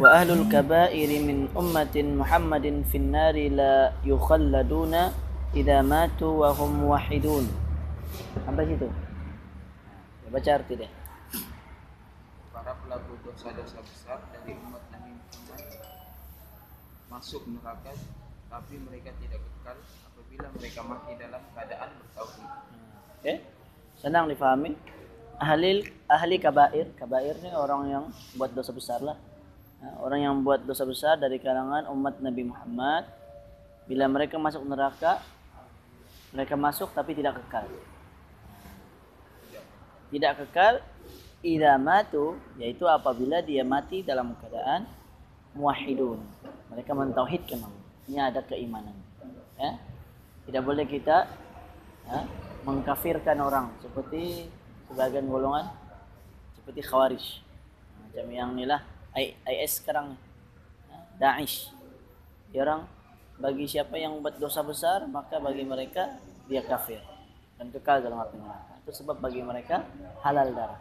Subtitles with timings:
[0.00, 4.94] وأهل الكبائر من أمة محمد في النار لا يخلدون
[5.54, 7.46] إذا ماتوا وهم موحدون
[8.42, 8.86] Sampai situ.
[10.22, 10.90] Ya, baca arti deh.
[12.60, 15.60] para pelaku dosa-dosa besar dari umat Nabi Muhammad
[17.08, 17.96] masuk neraka
[18.52, 22.48] tapi mereka tidak kekal apabila mereka mati dalam keadaan bertauhid.
[23.16, 23.34] Oke.
[23.96, 24.76] Senang difahami.
[25.40, 28.04] Ahli ahli kabair, kabair ini orang yang
[28.36, 29.16] buat dosa besar lah.
[29.85, 33.05] Ya, orang yang buat dosa besar dari kalangan umat Nabi Muhammad
[33.85, 35.21] bila mereka masuk neraka
[36.33, 37.69] mereka masuk tapi tidak kekal.
[40.09, 40.81] Tidak kekal
[41.45, 44.89] idza matu yaitu apabila dia mati dalam keadaan
[45.53, 46.17] muwahhidun.
[46.73, 47.85] Mereka mentauhidkan Allah.
[48.09, 48.97] Ini ada keimanan.
[49.61, 49.77] Ya.
[50.49, 51.29] Tidak boleh kita
[52.09, 52.25] ya,
[52.65, 54.49] mengkafirkan orang seperti
[54.89, 55.69] sebagian golongan
[56.57, 57.25] seperti Khawarij.
[58.01, 60.19] Macam yang inilah IS sekarang
[61.15, 61.71] Daesh.
[62.51, 62.83] Dia orang
[63.39, 66.15] bagi siapa yang buat dosa besar maka bagi mereka
[66.47, 66.99] dia kafir
[67.55, 68.73] dan kekal dalam api neraka.
[68.83, 69.87] Itu sebab bagi mereka
[70.23, 70.79] halal darah.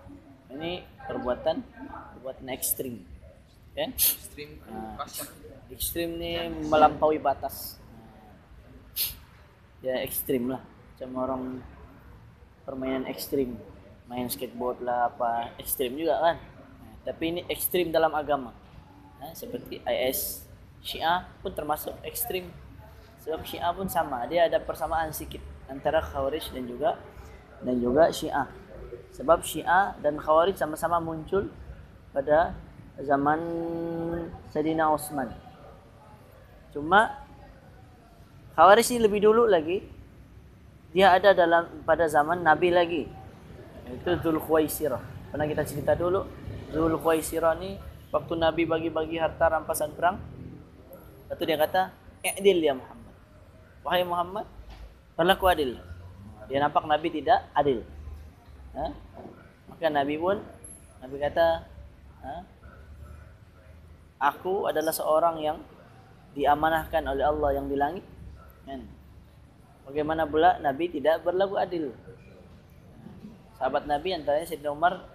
[0.50, 1.56] Ini perbuatan
[2.18, 3.02] perbuatan ekstrim.
[3.74, 3.90] Ya.
[3.90, 5.02] Ekstrim Ah.
[5.02, 5.26] kasar.
[5.70, 6.38] Ekstrim ni
[6.70, 7.78] melampaui batas.
[9.82, 10.62] Ya ekstrim lah.
[10.94, 11.42] Macam orang
[12.62, 13.58] permainan ekstrim.
[14.06, 15.50] Main skateboard lah apa.
[15.58, 16.36] Ekstrim juga kan.
[17.04, 18.56] Tapi ini ekstrim dalam agama.
[19.20, 20.44] Nah, seperti IS.
[20.84, 22.48] Syiah pun termasuk ekstrim.
[23.24, 24.24] Sebab Syiah pun sama.
[24.28, 27.00] Dia ada persamaan sedikit antara Khawarij dan juga
[27.64, 28.48] dan juga Syiah.
[29.16, 31.48] Sebab Syiah dan Khawarij sama-sama muncul
[32.12, 32.52] pada
[33.00, 33.40] zaman
[34.52, 35.32] Sayyidina Utsman.
[36.72, 37.16] Cuma
[38.56, 39.82] Khawarij ini lebih dulu lagi
[40.94, 43.02] dia ada dalam pada zaman Nabi lagi.
[43.90, 45.02] Itu Dzul Khuwaisirah.
[45.34, 46.22] Pernah kita cerita dulu
[46.74, 47.78] Dzul Khuwaisirah ni
[48.10, 50.18] waktu Nabi bagi-bagi harta rampasan perang.
[51.30, 51.82] Lepas dia kata,
[52.26, 53.14] "I'dil ya Muhammad."
[53.86, 54.46] Wahai Muhammad,
[55.14, 55.78] berlaku adil.
[56.50, 57.86] Dia nampak Nabi tidak adil.
[58.74, 58.90] Ha?
[59.70, 60.42] Maka Nabi pun
[60.98, 61.46] Nabi kata,
[62.24, 62.34] ha?
[64.34, 65.58] Aku adalah seorang yang
[66.34, 68.04] diamanahkan oleh Allah yang di langit.
[68.64, 68.88] Kan?
[69.84, 71.92] Bagaimana pula Nabi tidak berlaku adil?
[73.60, 75.12] Sahabat Nabi antaranya Sayyidina Umar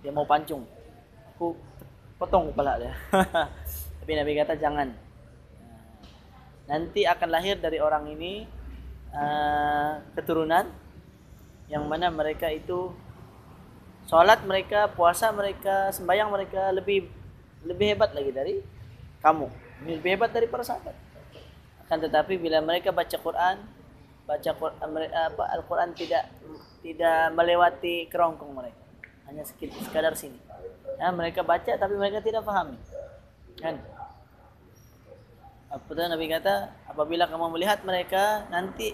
[0.00, 0.64] dia mau pancung.
[1.36, 1.56] Aku
[2.20, 2.92] potong kepala dia.
[4.04, 4.88] Tapi Nabi kata jangan.
[6.68, 8.46] Nanti akan lahir dari orang ini
[9.12, 10.68] uh, keturunan
[11.70, 12.90] yang mana mereka itu
[14.10, 17.06] Sholat mereka, puasa mereka, sembahyang mereka lebih
[17.62, 18.54] lebih hebat lagi dari
[19.22, 19.46] kamu.
[19.86, 20.98] Lebih hebat dari para sahabat.
[21.86, 23.62] Akan tetapi bila mereka baca Quran,
[24.26, 26.26] baca Quran apa Al-Quran tidak
[26.82, 28.79] tidak melewati kerongkong mereka.
[29.30, 30.34] Hanya sekadar sini.
[30.98, 32.74] Ya, mereka baca tapi mereka tidak pahami.
[33.62, 33.78] Kan?
[35.70, 38.90] Apa tu Nabi kata, apabila kamu melihat mereka nanti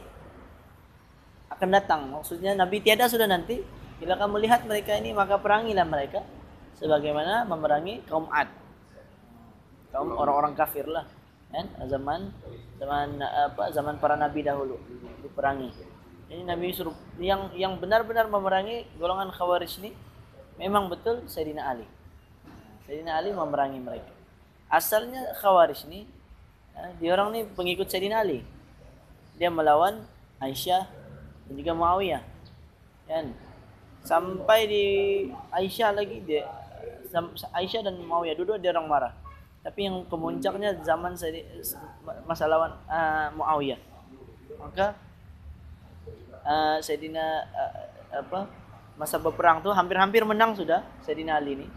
[1.49, 2.13] akan datang.
[2.13, 3.65] Maksudnya Nabi tiada sudah nanti.
[3.97, 6.21] Bila kamu lihat mereka ini maka perangilah mereka
[6.77, 8.53] sebagaimana memerangi kaum Ad.
[9.89, 11.09] Kaum orang-orang kafir lah.
[11.49, 11.65] Kan?
[11.89, 12.29] Zaman
[12.77, 14.77] zaman apa zaman para nabi dahulu
[15.25, 15.73] diperangi.
[16.29, 19.97] Ini Nabi suruh yang yang benar-benar memerangi golongan Khawarij ini
[20.57, 21.87] memang betul Sayyidina Ali.
[22.89, 24.13] Sayyidina Ali memerangi mereka.
[24.67, 26.09] Asalnya Khawarij ini
[26.75, 28.43] eh, dia orang ni pengikut Sayyidina Ali.
[29.37, 30.05] Dia melawan
[30.41, 30.89] Aisyah
[31.47, 32.23] dan juga Muawiyah.
[33.07, 33.37] Kan?
[34.03, 34.85] Sampai di
[35.53, 36.49] Aisyah lagi dia
[37.55, 39.15] Aisyah dan Muawiyah dua-dua dia orang marah.
[39.61, 41.19] Tapi yang kemuncaknya zaman
[42.25, 43.81] masa lawan uh, Muawiyah.
[44.57, 44.97] Maka
[46.47, 47.75] uh, Sayyidina uh,
[48.15, 48.66] apa
[48.97, 51.69] masa berperang tu hampir-hampir menang sudah Sayyidina Ali ni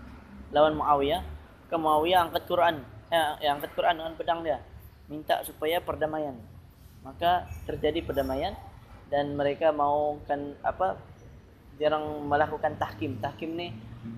[0.56, 1.22] lawan Muawiyah.
[1.70, 2.82] Ke Muawiyah angkat Quran,
[3.14, 4.58] eh, ya, angkat Quran dengan pedang dia.
[5.06, 6.34] Minta supaya perdamaian.
[7.06, 8.58] Maka terjadi perdamaian
[9.14, 10.98] dan mereka mau kan apa
[11.78, 13.22] dia orang melakukan tahkim.
[13.22, 13.72] Tahkim ni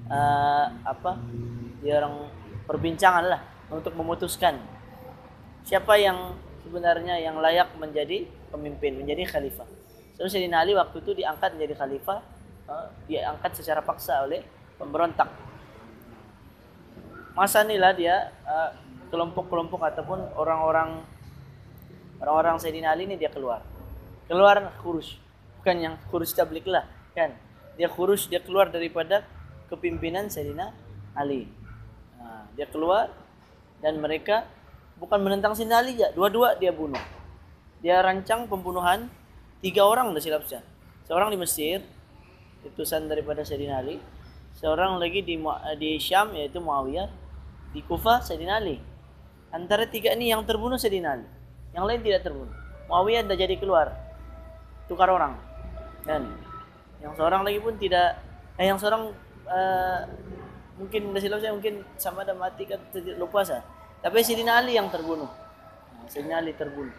[0.07, 1.19] uh, apa?
[1.83, 2.27] Dia orang
[2.65, 4.59] perbincangan lah untuk memutuskan
[5.62, 9.68] siapa yang sebenarnya yang layak menjadi pemimpin, menjadi khalifah.
[10.18, 12.19] So Sayyidina Ali waktu itu diangkat menjadi khalifah,
[12.71, 14.39] uh, diangkat secara paksa oleh
[14.79, 15.27] pemberontak.
[17.35, 18.71] Masa inilah dia uh,
[19.12, 21.03] kelompok-kelompok ataupun orang-orang
[22.23, 23.59] orang-orang Sayyidina Ali ini dia keluar.
[24.31, 25.19] Keluar kurus.
[25.59, 27.35] Bukan yang kurus tablik lah, kan?
[27.75, 29.27] Dia kurus, dia keluar daripada
[29.67, 30.71] kepimpinan Sayyidina
[31.13, 31.45] Ali.
[32.17, 33.12] Nah, dia keluar
[33.83, 34.47] dan mereka
[34.97, 37.00] bukan menentang Sayyidina Ali ya, dua-dua dia bunuh.
[37.81, 39.09] Dia rancang pembunuhan
[39.62, 40.62] tiga orang dah silap saya.
[41.09, 41.81] Seorang di Mesir,
[42.66, 43.98] utusan daripada Sayyidina Ali.
[44.58, 45.40] Seorang lagi di
[45.80, 47.08] di Syam yaitu Muawiyah
[47.72, 48.78] Di Kufah Sayyidina Ali.
[49.52, 51.28] Antara tiga ini yang terbunuh Sayyidina Ali.
[51.72, 52.56] Yang lain tidak terbunuh.
[52.92, 53.96] Muawiyah dah jadi keluar.
[54.86, 55.40] Tukar orang.
[56.04, 56.36] Dan
[57.02, 58.19] yang seorang lagi pun tidak
[58.60, 59.10] eh yang seorang
[59.50, 60.00] uh,
[60.78, 63.63] mungkin dah silap saya mungkin sama ada mati kan tidak lupa saya.
[64.04, 65.30] Tapi Sayyidina Ali yang terbunuh.
[66.12, 66.94] Sayyidina Ali terbunuh.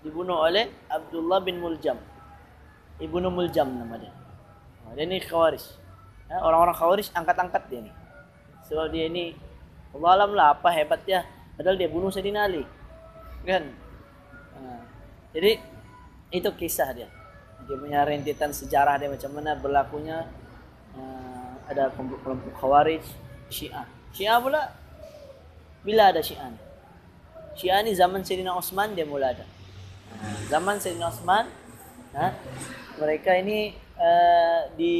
[0.00, 1.96] Dibunuh oleh Abdullah bin Muljam.
[3.00, 4.23] Ibnu Muljam nama dia.
[4.92, 5.64] Dia ni khawarij.
[6.28, 7.92] Orang-orang khawarij angkat-angkat dia ni.
[8.68, 9.32] Sebab dia ni
[9.96, 11.24] Allah alam lah apa hebatnya.
[11.56, 12.68] Padahal dia bunuh Sayyidina Ali.
[13.48, 13.72] Kan?
[15.32, 15.58] Jadi
[16.30, 17.08] itu kisah dia.
[17.64, 20.28] Dia punya rentetan sejarah dia macam mana berlakunya
[21.64, 23.02] ada kelompok khawarij
[23.48, 23.88] Syiah.
[24.14, 24.70] Syiah pula
[25.82, 26.60] bila ada Syiah ni?
[27.54, 29.46] Syiah ni zaman Sayyidina Osman dia mula ada.
[30.50, 31.50] Zaman Sayyidina Osman
[32.14, 32.34] ha,
[32.98, 34.96] mereka ini uh, di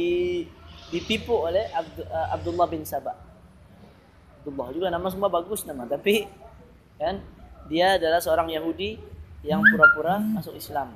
[0.93, 3.17] ditipu oleh Abd, uh, Abdullah bin Sabah.
[4.41, 6.29] Abdullah juga nama semua bagus nama tapi
[7.01, 7.19] kan
[7.65, 9.01] dia adalah seorang Yahudi
[9.41, 10.93] yang pura-pura masuk Islam.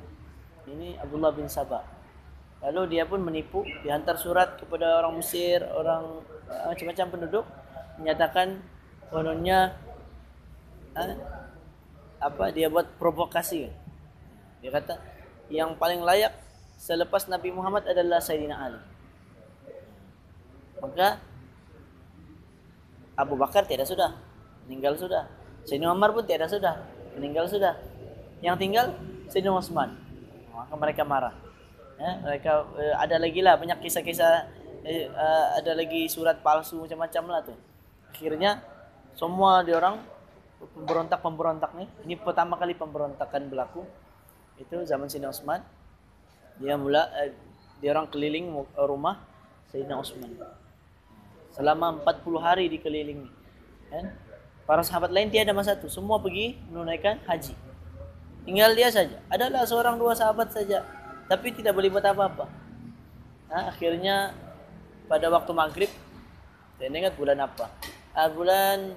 [0.70, 1.82] Ini Abdullah bin Sabah.
[2.60, 7.44] Lalu dia pun menipu, dihantar surat kepada orang Mesir, orang uh, macam-macam penduduk
[7.96, 8.60] menyatakan
[9.08, 9.74] kononnya
[10.94, 11.14] uh,
[12.20, 13.72] apa dia buat provokasi.
[14.60, 15.00] Dia kata
[15.48, 16.36] yang paling layak
[16.80, 18.80] selepas Nabi Muhammad adalah Sayyidina Ali.
[20.80, 21.20] Maka
[23.20, 24.16] Abu Bakar tidak sudah,
[24.64, 25.28] meninggal sudah.
[25.68, 26.80] Sayyidina Umar pun tidak sudah,
[27.20, 27.76] meninggal sudah.
[28.40, 28.86] Yang tinggal
[29.28, 29.92] Sayyidina Utsman.
[30.56, 31.36] Maka mereka marah.
[32.00, 34.48] Ya, mereka uh, ada lagi lah banyak kisah-kisah
[34.88, 37.52] uh, ada lagi surat palsu macam-macam lah tu.
[38.08, 38.64] Akhirnya
[39.12, 40.00] semua di orang
[40.80, 43.84] pemberontak-pemberontak ni ini pertama kali pemberontakan berlaku
[44.56, 45.60] itu zaman Sayyidina Utsman.
[46.60, 47.32] Dia mula uh,
[47.80, 49.24] dia orang keliling rumah
[49.72, 50.36] Sayyidina Utsman.
[51.56, 53.28] Selama 40 hari dikelilingi.
[53.90, 54.14] Kan?
[54.68, 57.56] Para sahabat lain tiada masa tu, semua pergi menunaikan haji.
[58.46, 59.18] Tinggal dia saja.
[59.26, 60.86] Adalah seorang dua sahabat saja.
[61.26, 62.46] Tapi tidak boleh buat apa-apa.
[63.50, 64.30] Nah, akhirnya
[65.10, 65.90] pada waktu maghrib,
[66.78, 67.66] saya ingat bulan apa?
[68.14, 68.94] Ah, bulan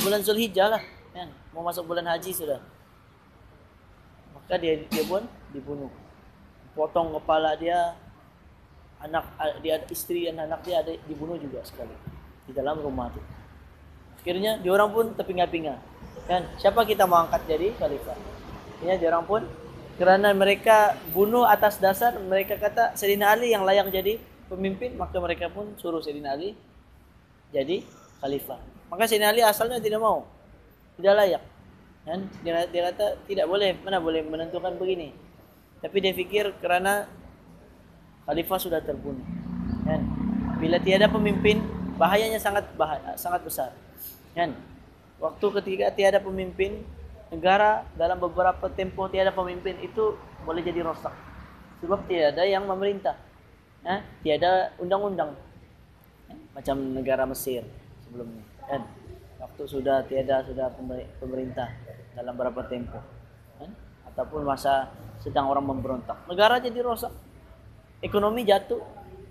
[0.00, 0.82] bulan Zulhijjah lah.
[1.12, 1.28] Kan?
[1.52, 2.60] Mau masuk bulan haji sudah.
[4.32, 5.92] Maka dia, dia pun dibunuh.
[6.78, 7.98] Potong kepala dia,
[9.02, 9.26] anak
[9.66, 11.90] dia istri dan anak dia ada dibunuh juga sekali
[12.46, 13.18] di dalam rumah itu.
[14.22, 15.74] Akhirnya dia orang pun terpinga-pinga.
[16.30, 16.46] Kan?
[16.54, 18.14] Siapa kita mau angkat jadi khalifah?
[18.86, 19.42] Ya, dia orang pun
[19.98, 25.50] kerana mereka bunuh atas dasar mereka kata Sayyidina Ali yang layak jadi pemimpin, maka mereka
[25.50, 26.54] pun suruh Sayyidina Ali
[27.50, 27.82] jadi
[28.22, 28.62] khalifah.
[28.86, 30.30] Maka Sayyidina Ali asalnya tidak mau.
[30.94, 31.42] Tidak layak.
[32.06, 32.30] Kan?
[32.46, 35.10] Dia, dia kata tidak boleh, mana boleh menentukan begini.
[35.78, 37.06] Tapi dia fikir kerana
[38.26, 39.24] khalifah sudah terbunuh.
[39.86, 40.00] Kan?
[40.58, 41.62] Bila tiada pemimpin,
[41.94, 43.70] bahayanya sangat bahaya, sangat besar.
[44.34, 44.54] Kan?
[45.18, 46.86] waktu ketika tiada pemimpin
[47.28, 50.16] negara dalam beberapa tempoh tiada pemimpin itu
[50.46, 51.12] boleh jadi rosak
[51.82, 53.18] sebab tiada yang memerintah
[53.84, 55.34] eh, tiada undang-undang
[56.54, 57.66] macam negara Mesir
[58.06, 58.82] sebelumnya kan
[59.42, 60.72] waktu sudah tiada sudah
[61.20, 61.68] pemerintah
[62.14, 63.17] dalam beberapa tempoh eh,
[64.18, 64.90] ataupun masa
[65.22, 66.18] sedang orang memberontak.
[66.26, 67.14] Negara jadi rosak.
[68.02, 68.82] Ekonomi jatuh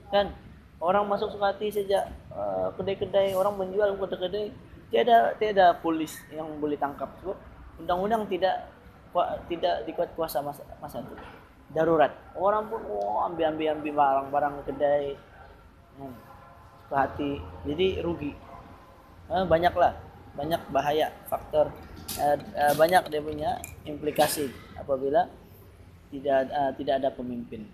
[0.08, 0.32] kan?
[0.80, 4.56] Orang masuk suka hati sejak uh, kedai-kedai orang menjual kedai-kedai
[4.88, 7.36] tiada tiada polis yang boleh tangkap sebab
[7.84, 8.72] undang-undang tidak
[9.52, 11.16] tidak dikuat kuasa masa, masa itu.
[11.76, 12.16] Darurat.
[12.38, 15.20] Orang pun oh, ambil ambil ambil barang-barang kedai
[16.00, 16.16] hmm,
[16.94, 18.32] hati jadi rugi.
[19.28, 19.92] Eh, banyaklah.
[20.38, 21.74] Banyak bahaya faktor.
[22.22, 23.52] Eh, eh, banyak dia punya
[23.84, 25.28] implikasi apabila
[26.14, 27.68] tidak uh, tidak ada pemimpin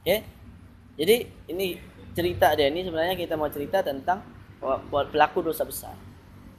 [0.00, 0.24] okay?
[0.96, 1.76] jadi ini
[2.16, 4.24] cerita dia ini sebenarnya kita mau cerita tentang
[4.88, 5.94] pelaku dosa besar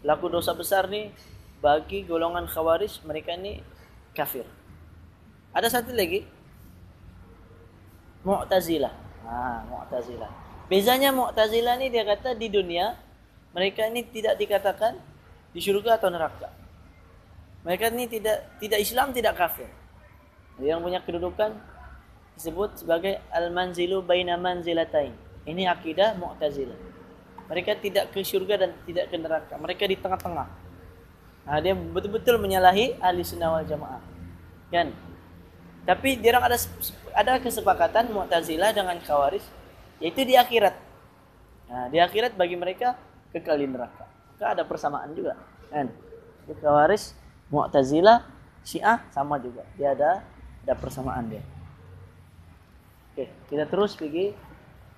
[0.05, 1.09] pelaku dosa besar ni
[1.57, 3.65] bagi golongan khawarij mereka ni
[4.13, 4.45] kafir.
[5.53, 6.25] Ada satu lagi
[8.25, 8.93] Mu'tazilah.
[9.25, 10.29] Ha, Mu'tazilah.
[10.67, 12.97] Bezanya Mu'tazilah ni dia kata di dunia
[13.55, 14.99] mereka ni tidak dikatakan
[15.53, 16.51] di syurga atau neraka.
[17.67, 19.67] Mereka ni tidak tidak Islam tidak kafir.
[20.63, 21.51] Yang punya kedudukan
[22.39, 25.11] disebut sebagai al-manzilu baina manzilatain.
[25.43, 26.79] Ini akidah Mu'tazilah.
[27.51, 29.59] Mereka tidak ke syurga dan tidak ke neraka.
[29.59, 30.47] Mereka di tengah-tengah.
[31.47, 34.03] Nah, dia betul-betul menyalahi ahli sunnah wal jamaah.
[34.71, 34.95] Kan?
[35.87, 36.59] Tapi dia orang ada
[37.15, 39.43] ada kesepakatan Mu'tazilah dengan Khawarij
[39.99, 40.75] yaitu di akhirat.
[41.67, 42.95] Nah, di akhirat bagi mereka
[43.35, 44.07] kekal di neraka.
[44.07, 45.35] Maka ada persamaan juga.
[45.67, 45.91] Kan?
[46.47, 48.27] Khawarij, Mu'tazilah,
[48.63, 49.63] Syiah sama juga.
[49.79, 50.23] Dia ada
[50.67, 51.43] ada persamaan dia.
[53.15, 54.35] Oke, kita terus pergi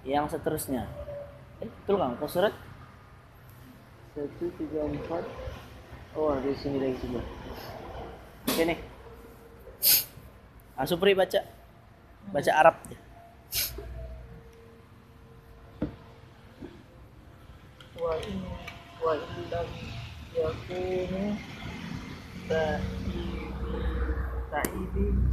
[0.03, 0.89] yang seterusnya.
[1.62, 2.18] Eh, betul kan?
[2.18, 2.56] Kau surat?
[4.18, 5.24] Empat.
[6.18, 7.27] Oh, di sini lagi sebelah.
[8.50, 8.75] Okey ni.
[10.74, 11.46] Ah, Supri baca.
[12.34, 12.75] Baca Arab
[18.00, 18.39] wa in
[19.06, 19.68] wa in lam
[20.34, 21.36] yakunu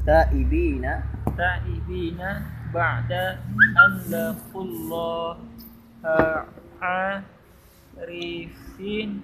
[0.07, 1.17] Taibina.
[1.37, 3.41] ta'ibina ba'da
[3.77, 5.37] an laqullaha
[8.01, 9.21] arifin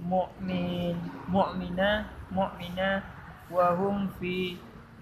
[0.00, 0.96] mu'min
[1.28, 3.04] mu'mina mu'mina
[3.48, 4.56] wa hum fi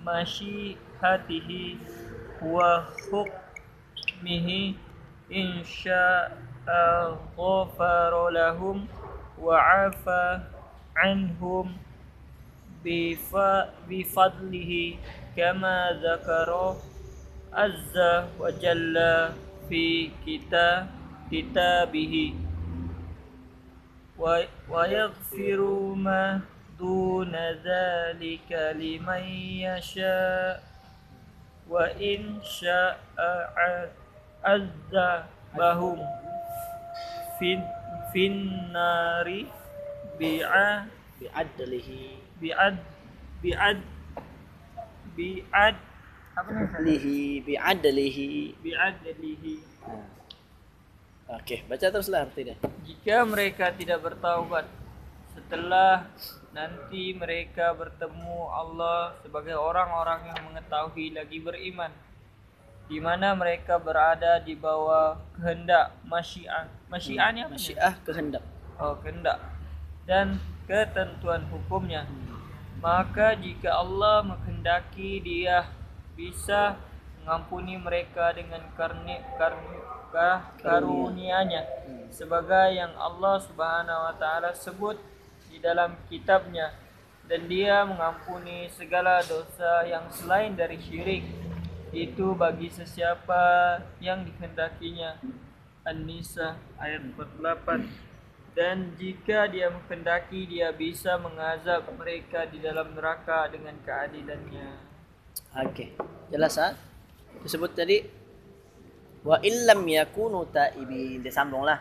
[0.06, 1.78] masyiatihi
[2.42, 4.78] wa hukmihi
[5.30, 8.90] insya'a ghafara lahum
[9.38, 10.46] wa 'afa
[10.94, 11.74] anhum
[12.84, 14.72] بفضله
[15.36, 16.50] كما ذكر
[17.52, 17.96] عز
[18.40, 18.96] وجل
[19.68, 20.86] في كتاب
[21.32, 22.34] كتابه
[24.70, 25.60] ويغفر
[25.96, 26.40] ما
[26.78, 27.32] دون
[27.64, 29.22] ذلك لمن
[29.68, 30.62] يشاء
[31.68, 32.98] وإن شاء
[34.44, 35.98] عذبهم
[38.12, 39.28] في النار
[40.18, 42.16] بع- Bi'adlihi.
[42.40, 42.76] Bi'ad
[43.44, 43.78] bi'ad
[45.14, 45.76] bi'ad
[46.40, 47.20] apa ni Lihi.
[47.44, 48.30] Bi'adlihi.
[48.64, 49.96] bi'adlihi Ha.
[51.38, 52.56] Okey, baca teruslah arti dia.
[52.82, 54.66] jika mereka tidak bertaubat
[55.30, 56.10] setelah
[56.50, 61.94] nanti mereka bertemu Allah sebagai orang-orang yang mengetahui lagi beriman
[62.90, 67.46] di mana mereka berada di bawah kehendak masyiah masyiahnya?
[67.46, 68.42] Masyiah kehendak.
[68.82, 69.38] oh kehendak
[70.10, 72.10] dan ketentuan hukumnya
[72.80, 75.68] maka jika Allah menghendaki dia
[76.16, 76.80] bisa
[77.20, 81.62] mengampuni mereka dengan karni, karni, ka- karunia-Nya.
[82.08, 84.96] Sebagai yang Allah Subhanahu wa taala sebut
[85.52, 86.72] di dalam kitabnya.
[87.30, 91.22] Dan dia mengampuni segala dosa yang selain dari syirik.
[91.94, 95.20] Itu bagi sesiapa yang dikehendakinya.
[95.86, 98.09] An-Nisa ayat 48
[98.50, 104.68] dan jika dia menghendaki dia bisa mengazab mereka di dalam neraka dengan keadilannya.
[105.70, 105.94] Okey.
[106.34, 106.74] Jelas ah?
[107.46, 108.02] Disebut tadi
[109.22, 111.22] wa illam yakunu taibin.
[111.22, 111.78] Dia sambunglah.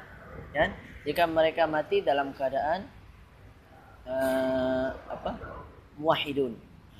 [0.53, 0.73] Kan?
[1.09, 2.85] Jika mereka mati dalam keadaan
[4.05, 5.31] uh, apa?
[5.97, 6.53] Muwahhidun.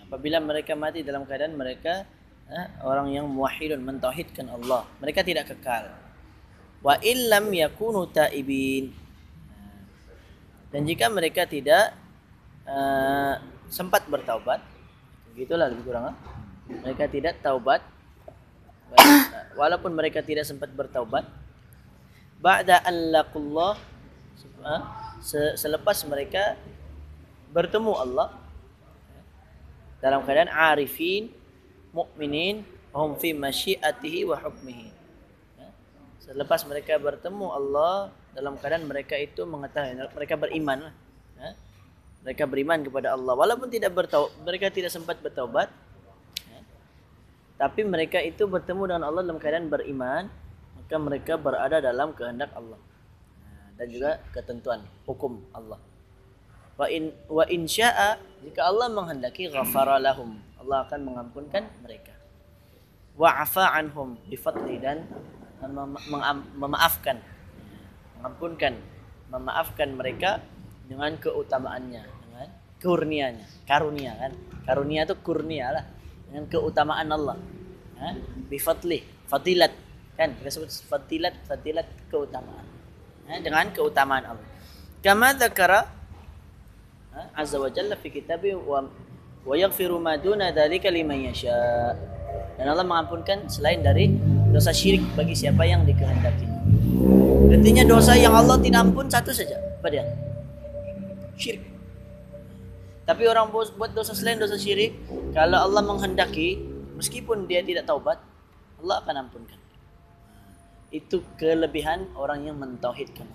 [0.10, 2.10] Apabila mereka mati dalam keadaan mereka
[2.50, 4.82] uh, orang yang muwahhidun mentauhidkan Allah.
[4.98, 5.94] Mereka tidak kekal.
[6.82, 9.09] Wa illam yakunu taibin.
[10.70, 11.98] Dan jika mereka tidak
[12.70, 14.62] uh, sempat bertaubat,
[15.34, 16.14] begitulah lebih kurang.
[16.14, 16.18] ah.
[16.70, 17.82] Mereka tidak taubat,
[19.58, 21.26] walaupun mereka tidak sempat bertaubat.
[22.38, 23.76] Ba'da an laqullah,
[24.62, 24.82] ah,
[25.20, 26.54] se- selepas mereka
[27.50, 28.30] bertemu Allah
[30.00, 31.34] dalam keadaan arifin,
[31.92, 32.62] mukminin,
[32.94, 34.94] hum fi masyiatihi wa hukmihi.
[35.58, 35.70] Ya.
[36.22, 40.94] Selepas mereka bertemu Allah dalam keadaan mereka itu mengetahui mereka beriman lah.
[41.40, 41.50] Ya.
[42.20, 45.72] Mereka beriman kepada Allah walaupun tidak bertau mereka tidak sempat bertaubat.
[46.50, 46.60] Ya.
[47.58, 50.28] Tapi mereka itu bertemu dengan Allah dalam keadaan beriman,
[50.78, 52.80] maka mereka berada dalam kehendak Allah.
[53.42, 55.80] Ya, Dan juga ketentuan hukum Allah.
[56.80, 62.16] Wa in wa in syaa jika Allah menghendaki ghafara lahum, Allah akan mengampunkan mereka.
[63.20, 64.40] Wa afa anhum bi
[64.80, 65.04] dan
[66.56, 67.20] memaafkan
[68.20, 68.76] mengampunkan
[69.32, 70.44] memaafkan mereka
[70.92, 72.48] dengan keutamaannya dengan
[72.84, 73.48] kurnianya.
[73.64, 74.32] Karunia kan?
[74.68, 75.86] Karunia itu kurnia lah.
[76.28, 77.38] Dengan keutamaan Allah.
[78.00, 78.10] Ha?
[78.52, 79.00] bifadli
[79.32, 79.72] fadilat.
[80.20, 80.36] Kan?
[80.36, 82.68] Kita sebut fadilat fadilat keutamaan.
[83.32, 83.40] Ha?
[83.40, 84.48] dengan keutamaan Allah.
[85.00, 85.88] Kama dzakara
[87.16, 87.22] ha?
[87.40, 88.84] azza wa jalla fi kitabi wa
[89.48, 91.56] wa yaghfiru ma duna dzalika liman yasha.
[92.60, 94.12] Dan Allah mengampunkan selain dari
[94.52, 96.59] dosa syirik bagi siapa yang dikehendaki
[97.48, 99.56] Artinya dosa yang Allah tidak ampun satu saja.
[99.80, 100.04] Apa dia?
[101.40, 101.64] Syirik.
[103.08, 104.94] Tapi orang bos- buat dosa selain dosa syirik,
[105.34, 106.62] kalau Allah menghendaki,
[107.00, 108.20] meskipun dia tidak taubat,
[108.84, 109.58] Allah akan ampunkan.
[110.94, 113.26] Itu kelebihan orang yang mentauhidkan.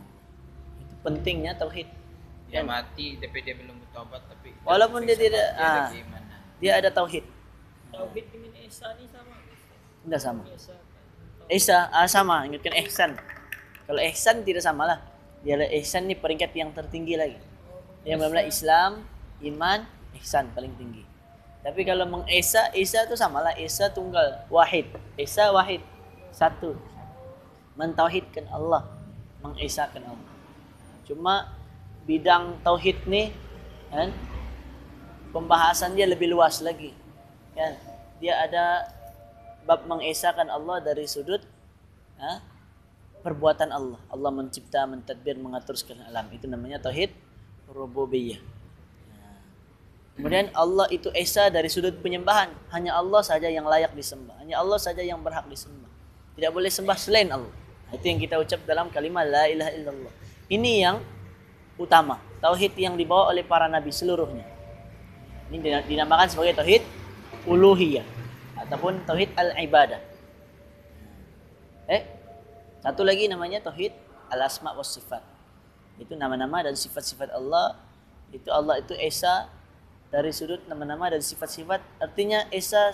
[0.78, 1.88] Itu pentingnya tauhid.
[2.52, 5.90] Dia mati tapi dia belum bertobat tapi Walaupun dia tidak dia ada ah,
[6.62, 7.24] dia ada tauhid.
[7.90, 9.34] Tauhid dengan ihsan ni sama.
[10.06, 10.42] Tidak sama.
[10.54, 10.78] Ihsan.
[11.50, 13.10] Ihsan ah, sama, ingatkan ihsan.
[13.84, 14.98] Kalau ihsan tidak sama lah.
[15.44, 17.36] Dia ihsan ni peringkat yang tertinggi lagi.
[18.04, 18.90] Yang benar Islam,
[19.44, 19.78] iman,
[20.20, 21.04] ihsan paling tinggi.
[21.64, 23.52] Tapi kalau mengesa, esa tu sama lah.
[23.56, 24.88] Esa tunggal, wahid.
[25.16, 25.80] Esa wahid,
[26.32, 26.76] satu.
[27.76, 28.88] Mentauhidkan Allah,
[29.40, 30.32] mengesakan Allah.
[31.04, 31.52] Cuma
[32.04, 33.32] bidang tauhid ni
[33.88, 34.12] kan
[35.32, 36.92] pembahasan dia lebih luas lagi.
[37.56, 37.76] Kan?
[38.20, 38.88] Dia ada
[39.64, 41.40] bab mengesahkan Allah dari sudut
[42.20, 42.44] ha?
[43.24, 44.00] Perbuatan Allah.
[44.12, 46.28] Allah mencipta, mentadbir, mengatur segala alam.
[46.28, 47.08] Itu namanya tauhid
[47.72, 48.38] rububiyah.
[50.14, 52.52] Kemudian Allah itu esa dari sudut penyembahan.
[52.70, 54.38] Hanya Allah saja yang layak disembah.
[54.38, 55.90] Hanya Allah saja yang berhak disembah.
[56.36, 57.50] Tidak boleh sembah selain Allah.
[57.90, 60.12] Itu yang kita ucap dalam kalimat la ilaha illallah.
[60.46, 60.96] Ini yang
[61.80, 62.22] utama.
[62.38, 64.46] Tauhid yang dibawa oleh para nabi seluruhnya.
[65.50, 66.82] Ini dinamakan sebagai tauhid
[67.50, 68.06] uluhiyah
[68.54, 69.98] ataupun tauhid al-ibadah.
[71.90, 72.13] Eh,
[72.84, 73.96] satu lagi namanya tauhid
[74.28, 75.24] al-asma was sifat.
[75.96, 77.80] Itu nama-nama dan sifat-sifat Allah.
[78.28, 79.48] Itu Allah itu esa
[80.12, 81.80] dari sudut nama-nama dan sifat-sifat.
[81.96, 82.92] Artinya esa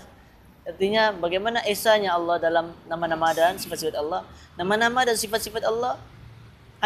[0.63, 4.23] artinya bagaimana esanya Allah dalam nama-nama dan sifat-sifat Allah?
[4.55, 5.99] Nama-nama dan sifat-sifat Allah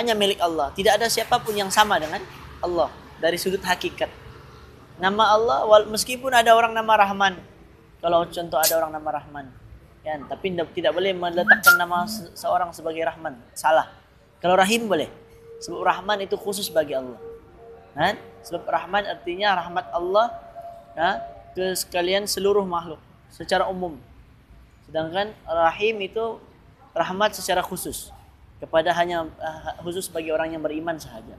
[0.00, 0.73] hanya milik Allah.
[0.73, 2.25] Tidak ada siapapun yang sama dengan
[2.64, 2.88] Allah
[3.20, 4.08] dari sudut hakikat.
[4.96, 7.37] Nama Allah meskipun ada orang nama Rahman.
[8.00, 9.63] Kalau contoh ada orang nama Rahman
[10.04, 10.28] kan?
[10.28, 12.04] Tapi tidak boleh meletakkan nama
[12.37, 13.40] seorang sebagai Rahman.
[13.56, 13.88] Salah.
[14.38, 15.08] Kalau Rahim boleh.
[15.64, 17.16] Sebab Rahman itu khusus bagi Allah.
[17.96, 18.18] Kan?
[18.44, 20.28] Sebab rahman artinya rahmat Allah
[20.92, 21.11] ya,
[21.56, 23.00] ke sekalian seluruh makhluk
[23.32, 23.96] secara umum.
[24.84, 26.37] Sedangkan rahim itu
[26.92, 28.12] rahmat secara khusus.
[28.61, 31.38] Kepada hanya uh, khusus bagi orang yang beriman sahaja.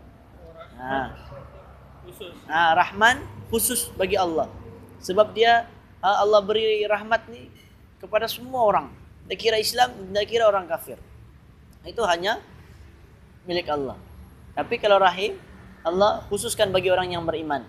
[0.80, 1.14] Nah
[2.10, 2.34] khusus.
[2.50, 3.22] Nah rahman
[3.54, 4.50] khusus bagi Allah.
[5.04, 5.70] Sebab dia
[6.02, 7.54] Allah beri rahmat ni
[8.02, 8.88] kepada semua orang
[9.26, 11.00] tidak kira Islam tidak kira orang kafir
[11.86, 12.42] itu hanya
[13.46, 13.98] milik Allah
[14.56, 15.36] tapi kalau rahim
[15.86, 17.62] Allah khususkan bagi orang yang beriman.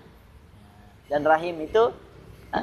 [1.07, 1.93] Dan rahim itu
[2.51, 2.61] ha?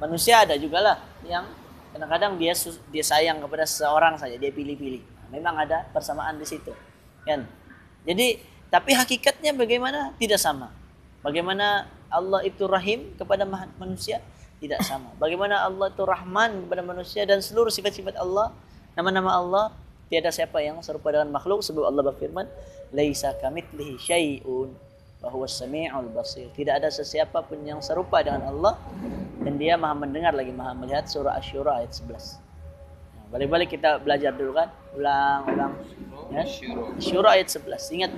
[0.00, 0.96] manusia ada juga lah
[1.28, 1.44] yang
[1.92, 2.56] kadang-kadang dia
[2.88, 5.04] dia sayang kepada seseorang saja dia pilih-pilih.
[5.28, 6.72] Memang ada persamaan di situ.
[7.28, 7.44] Kan?
[8.08, 8.40] Jadi
[8.72, 10.16] tapi hakikatnya bagaimana?
[10.16, 10.72] Tidak sama.
[11.20, 13.44] Bagaimana Allah itu rahim kepada
[13.76, 14.24] manusia?
[14.64, 15.12] Tidak sama.
[15.20, 18.48] Bagaimana Allah itu rahman kepada manusia dan seluruh sifat-sifat Allah,
[18.96, 19.64] nama-nama Allah
[20.08, 22.48] tiada siapa yang serupa dengan makhluk sebab Allah berfirman
[22.96, 24.72] laisa kamitslihi syai'un
[25.20, 26.48] wa huwa samiul basir.
[26.56, 28.80] Tidak ada sesiapa pun yang serupa dengan Allah
[29.44, 32.40] dan dia Maha mendengar lagi Maha melihat surah Asy-Syura ayat 11.
[33.20, 34.72] Nah, balik-balik kita belajar dulu kan.
[34.96, 35.72] Ulang, ulang.
[36.32, 36.48] Ya?
[36.96, 37.68] Syura ayat 11.
[38.00, 38.12] Ingat,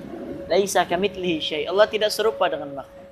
[0.46, 1.66] laisa kamitslihi syai'.
[1.66, 3.02] Allah tidak serupa dengan makhluk.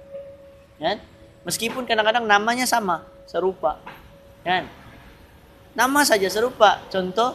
[0.79, 1.03] Kan?
[1.44, 3.80] Meskipun kadang-kadang namanya sama, serupa.
[4.44, 4.68] Kan?
[5.74, 6.82] Nama saja serupa.
[6.88, 7.34] Contoh,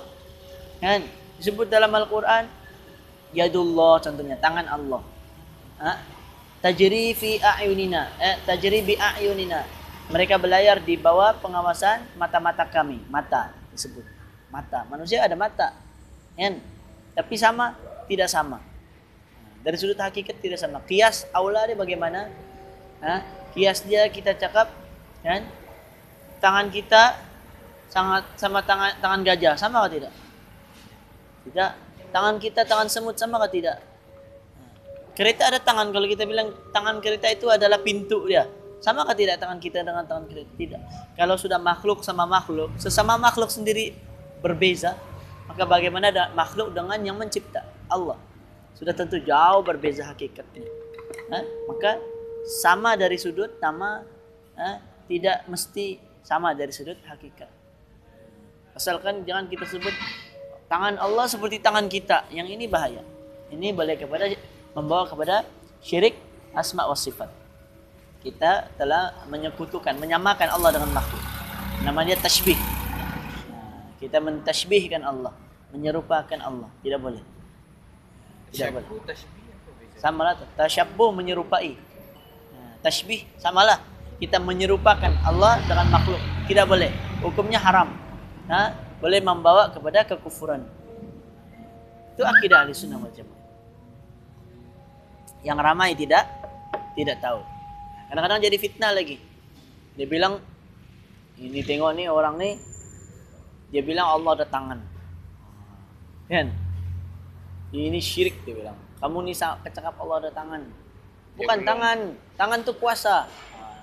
[0.80, 1.04] kan?
[1.40, 2.60] Disebut dalam Al-Quran,
[3.34, 5.02] yadullah contohnya tangan Allah
[5.78, 6.02] ha?
[6.66, 9.66] tajri fi a'yunina eh, tajri bi a'yunina
[10.10, 14.06] mereka berlayar di bawah pengawasan mata-mata kami mata disebut
[14.50, 15.78] mata manusia ada mata
[16.34, 16.58] kan
[17.14, 17.78] tapi sama
[18.10, 18.58] tidak sama
[19.62, 22.34] dari sudut hakikat tidak sama kias aula dia bagaimana
[23.06, 23.22] ha?
[23.54, 24.74] kias dia kita cakap
[25.22, 25.46] kan
[26.40, 27.20] tangan kita
[27.92, 30.14] sangat sama tangan tangan gajah sama atau tidak
[31.48, 31.72] tidak
[32.10, 33.78] Tangan kita tangan semut sama atau tidak?
[35.14, 38.50] Kereta ada tangan kalau kita bilang tangan kereta itu adalah pintu dia.
[38.82, 40.52] Sama atau tidak tangan kita dengan tangan kereta?
[40.58, 40.82] Tidak.
[41.20, 43.94] Kalau sudah makhluk sama makhluk, sesama makhluk sendiri
[44.42, 44.98] berbeza,
[45.46, 48.18] maka bagaimana ada makhluk dengan yang mencipta Allah?
[48.74, 50.66] Sudah tentu jauh berbeza hakikatnya.
[51.30, 51.40] Ha?
[51.68, 52.00] Maka
[52.64, 54.02] sama dari sudut nama
[54.56, 54.82] ha?
[55.06, 57.50] tidak mesti sama dari sudut hakikat.
[58.76, 59.92] Asalkan jangan kita sebut
[60.72, 62.30] tangan Allah seperti tangan kita.
[62.32, 63.04] Yang ini bahaya.
[63.50, 64.30] Ini boleh kepada
[64.78, 65.44] membawa kepada
[65.82, 66.16] syirik
[66.54, 67.28] asma wa sifat.
[68.20, 71.24] Kita telah menyekutukan, menyamakan Allah dengan makhluk.
[71.88, 72.60] Namanya tashbih.
[74.00, 75.32] Kita mentashbihkan Allah,
[75.72, 76.68] menyerupakan Allah.
[76.84, 77.24] Tidak boleh.
[78.52, 79.16] Tidak boleh.
[80.00, 80.34] Sama lah.
[80.56, 81.76] Tashabbuh menyerupai.
[82.80, 83.84] Tashbih samalah.
[84.20, 86.20] Kita menyerupakan Allah dengan makhluk.
[86.46, 86.92] Tidak boleh.
[87.24, 87.96] Hukumnya haram.
[88.52, 90.68] Nah, boleh membawa kepada kekufuran.
[92.14, 93.40] Itu akidah ahli sunnah wal jamaah.
[95.40, 96.28] Yang ramai tidak
[97.00, 97.40] tidak tahu.
[98.12, 99.24] Kadang-kadang jadi fitnah lagi.
[99.96, 100.44] Dia bilang
[101.40, 102.60] ini tengok ni orang ni
[103.72, 104.80] dia bilang Allah ada tangan.
[106.28, 106.52] Kan?
[107.72, 108.78] Ini syirik dia bilang.
[109.00, 110.62] Kamu ni kecakap Allah ada tangan.
[111.40, 111.98] Bukan tangan,
[112.36, 113.30] tangan tu kuasa.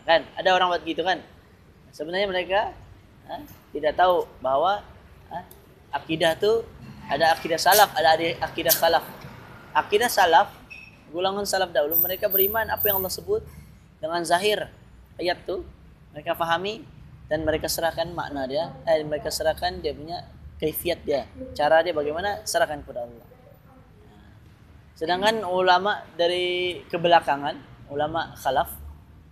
[0.06, 0.22] Kan?
[0.38, 1.18] Ada orang buat gitu kan?
[1.90, 2.60] Sebenarnya mereka
[3.26, 3.42] ha,
[3.74, 4.86] tidak tahu bahawa
[5.28, 5.42] ha?
[5.92, 6.62] akidah tu
[7.06, 8.10] ada akidah salaf ada
[8.42, 9.04] akidah salaf
[9.74, 10.50] akidah salaf
[11.14, 13.42] golongan salaf dahulu mereka beriman apa yang Allah sebut
[14.02, 14.66] dengan zahir
[15.16, 15.62] ayat tu
[16.10, 16.82] mereka fahami
[17.30, 20.26] dan mereka serahkan makna dia eh mereka serahkan dia punya
[20.58, 23.36] kaifiat dia cara dia bagaimana serahkan kepada Allah
[24.96, 27.52] Sedangkan ulama dari kebelakangan,
[27.92, 28.72] ulama khalaf,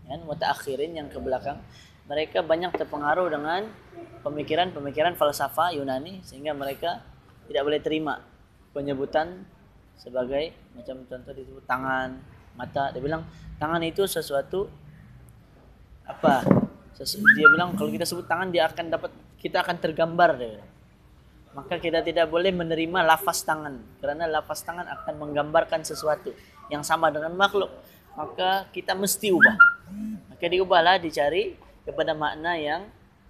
[0.06, 1.60] kan, mutaakhirin yang ke belakang,
[2.04, 3.68] mereka banyak terpengaruh dengan
[4.20, 7.00] pemikiran-pemikiran falsafah Yunani sehingga mereka
[7.48, 8.20] tidak boleh terima
[8.76, 9.44] penyebutan
[9.96, 12.20] sebagai macam contoh disebut tangan,
[12.56, 12.92] mata.
[12.92, 13.24] Dia bilang
[13.56, 14.68] tangan itu sesuatu
[16.04, 16.44] apa?
[16.94, 19.10] Sesu, dia bilang kalau kita sebut tangan dia akan dapat
[19.42, 20.70] kita akan tergambar dia bilang
[21.54, 26.34] maka kita tidak boleh menerima lafaz tangan kerana lafaz tangan akan menggambarkan sesuatu
[26.70, 27.70] yang sama dengan makhluk
[28.18, 29.73] maka kita mesti ubah
[30.34, 31.54] maka diubahlah dicari
[31.86, 32.82] kepada makna yang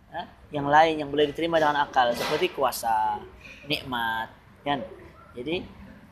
[0.08, 2.16] ha, yang lain yang boleh diterima dengan akal.
[2.16, 3.20] Seperti kuasa
[3.68, 4.32] nikmat
[4.64, 4.80] kan?
[5.36, 5.60] Jadi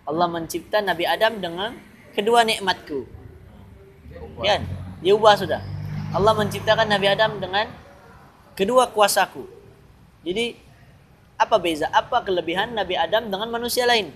[0.04, 1.72] Allah mencipta Nabi Adam dengan
[2.12, 3.08] kedua nikmatku.
[4.44, 4.68] Kan?
[5.00, 5.64] Dia ubah sudah.
[6.12, 7.72] Allah menciptakan Nabi Adam dengan
[8.52, 9.48] kedua kuasaku.
[10.28, 10.60] Jadi
[11.40, 11.88] apa beza?
[11.88, 14.12] Apa kelebihan Nabi Adam dengan manusia lain?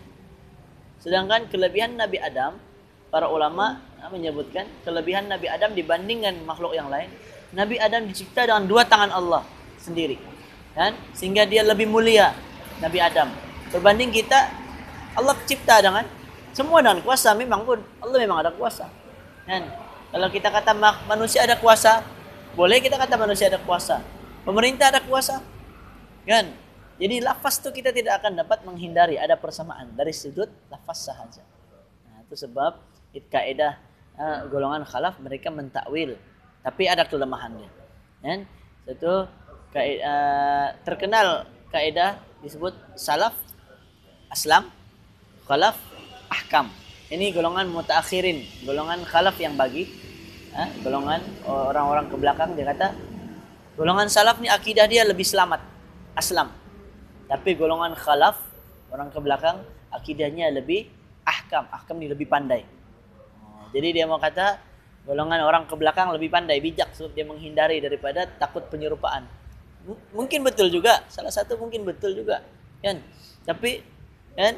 [1.01, 2.61] Sedangkan kelebihan Nabi Adam,
[3.09, 3.81] para ulama
[4.13, 7.11] menyebutkan kelebihan Nabi Adam dibandingkan makhluk yang lain.
[7.55, 9.43] Nabi Adam dicipta dengan dua tangan Allah
[9.79, 10.19] sendiri.
[10.77, 10.93] Kan?
[11.17, 12.37] Sehingga dia lebih mulia
[12.83, 13.33] Nabi Adam.
[13.73, 14.53] Berbanding kita,
[15.17, 16.05] Allah cipta dengan
[16.53, 17.33] semua dengan kuasa.
[17.33, 18.91] Memang pun Allah memang ada kuasa.
[19.49, 19.65] Kan?
[20.13, 20.73] Kalau kita kata
[21.09, 22.05] manusia ada kuasa,
[22.53, 24.05] boleh kita kata manusia ada kuasa.
[24.45, 25.41] Pemerintah ada kuasa.
[26.29, 26.53] Kan?
[26.97, 31.45] Jadi lafaz itu kita tidak akan dapat menghindari ada persamaan dari sudut lafaz sahaja.
[32.09, 32.81] Nah, itu sebab
[33.29, 33.77] kaidah
[34.19, 36.17] uh, golongan khalaf mereka mentakwil
[36.67, 37.71] tapi ada kelemahannya.
[38.21, 38.43] Kan?
[38.91, 39.31] Itu
[39.71, 43.35] kaidah, uh, terkenal kaidah disebut salaf,
[44.33, 44.69] aslam,
[45.47, 45.79] khalaf,
[46.33, 46.73] ahkam.
[47.07, 49.87] Ini golongan mutaakhirin, golongan khalaf yang bagi
[50.57, 52.91] uh, golongan orang-orang ke belakang dia kata
[53.79, 55.63] golongan salaf ni akidah dia lebih selamat,
[56.19, 56.51] aslam
[57.27, 58.39] tapi golongan khalaf,
[58.95, 59.59] orang ke belakang,
[59.91, 60.87] akidahnya lebih
[61.27, 61.67] ahkam.
[61.75, 62.63] Ahkam ni lebih pandai.
[63.77, 64.57] Jadi dia mau kata,
[65.05, 66.97] golongan orang ke belakang lebih pandai, bijak.
[66.97, 69.29] Sebab dia menghindari daripada takut penyerupaan.
[69.85, 71.05] M mungkin betul juga.
[71.13, 72.41] Salah satu mungkin betul juga.
[72.81, 73.05] Kan?
[73.45, 73.85] Tapi,
[74.33, 74.57] kan?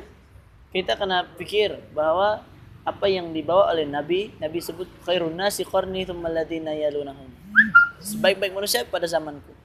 [0.70, 2.46] Kita kena fikir bahawa
[2.86, 7.26] apa yang dibawa oleh Nabi, Nabi sebut khairun nasi qarni thumma alladhina yalunahum.
[7.98, 9.58] Sebaik-baik manusia pada zamanku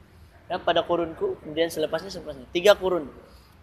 [0.53, 3.09] ya, pada kurunku kemudian selepasnya selepasnya tiga kurun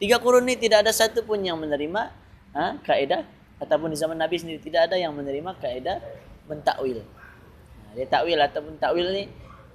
[0.03, 2.11] tiga kurun ini tidak ada satu pun yang menerima
[2.57, 3.23] ha, kaidah
[3.61, 6.01] ataupun di zaman Nabi sendiri tidak ada yang menerima kaidah
[6.49, 7.05] mentakwil
[7.85, 9.25] nah, dia takwil ataupun takwil ni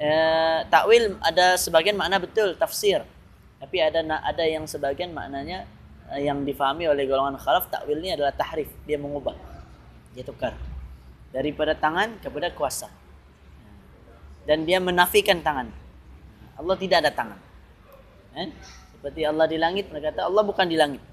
[0.02, 3.06] eh, takwil ada sebagian makna betul tafsir
[3.62, 5.70] tapi ada ada yang sebagian maknanya
[6.12, 9.38] eh, yang difahami oleh golongan khalaf takwil ini adalah tahrif dia mengubah
[10.18, 10.58] dia tukar
[11.30, 12.90] daripada tangan kepada kuasa
[14.50, 15.86] dan dia menafikan tangan
[16.56, 17.40] Allah tidak ada tangan.
[18.36, 18.50] Eh?
[18.96, 21.04] Seperti Allah di langit, mereka kata Allah bukan di langit.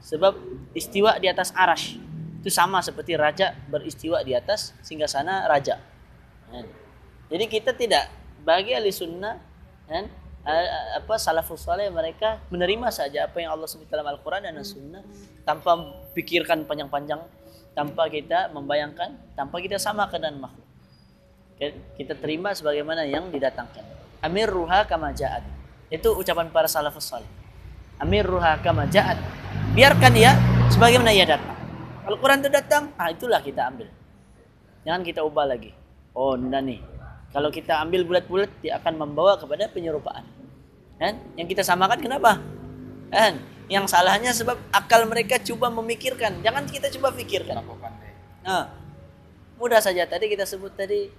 [0.00, 0.32] Sebab
[0.72, 2.00] istiwa di atas arash.
[2.38, 5.82] Itu sama seperti raja beristiwa di atas sehingga sana raja.
[6.54, 6.66] Eh?
[7.28, 8.08] Jadi kita tidak
[8.46, 9.36] bagi ahli sunnah
[9.90, 10.06] eh?
[10.96, 15.04] apa salafus saleh mereka menerima saja apa yang Allah sebut dalam Al-Quran dan As-Sunnah
[15.44, 15.76] tanpa
[16.16, 17.20] pikirkan panjang-panjang
[17.76, 20.64] tanpa kita membayangkan tanpa kita samakan dan makhluk
[22.00, 25.14] kita terima sebagaimana yang didatangkan Amir ruha kama.
[25.88, 27.30] Itu ucapan para salafus salih.
[28.02, 28.90] Amir ruha kama.
[29.74, 30.34] Biarkan dia
[30.74, 31.57] sebagaimana ia datang.
[32.08, 33.92] Al-Quran itu datang, ah itulah kita ambil.
[34.88, 35.76] Jangan kita ubah lagi.
[36.16, 36.80] Oh, nah nih.
[37.28, 40.24] Kalau kita ambil bulat-bulat, dia akan membawa kepada penyerupaan.
[40.96, 41.20] Kan?
[41.36, 42.40] Yang kita samakan kenapa?
[43.12, 43.44] Kan?
[43.68, 46.40] Yang salahnya sebab akal mereka coba memikirkan.
[46.40, 47.60] Jangan kita coba pikirkan.
[48.40, 48.72] Nah,
[49.60, 50.08] mudah saja.
[50.08, 51.12] Tadi kita sebut tadi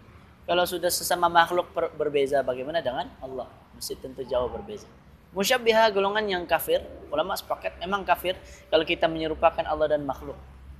[0.50, 3.46] kalau sudah sesama makhluk berbeza bagaimana dengan Allah?
[3.78, 4.90] Mesti tentu jauh berbeza.
[5.30, 6.82] Musyabbihah golongan yang kafir,
[7.14, 8.34] ulama sepakat memang kafir
[8.74, 10.34] kalau kita menyerupakan Allah dan makhluk.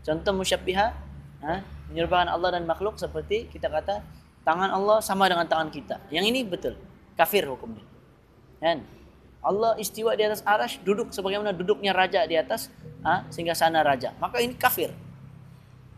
[0.10, 0.90] Contoh musyabbihah,
[1.46, 1.62] ha,
[1.94, 4.02] menyerupakan Allah dan makhluk seperti kita kata
[4.42, 6.02] tangan Allah sama dengan tangan kita.
[6.10, 6.74] Yang ini betul,
[7.14, 7.86] kafir hukumnya.
[8.58, 8.82] Kan?
[9.46, 12.74] Allah istiwa di atas arash, duduk sebagaimana duduknya raja di atas,
[13.06, 14.18] ha, sehingga sana raja.
[14.18, 14.90] Maka ini kafir.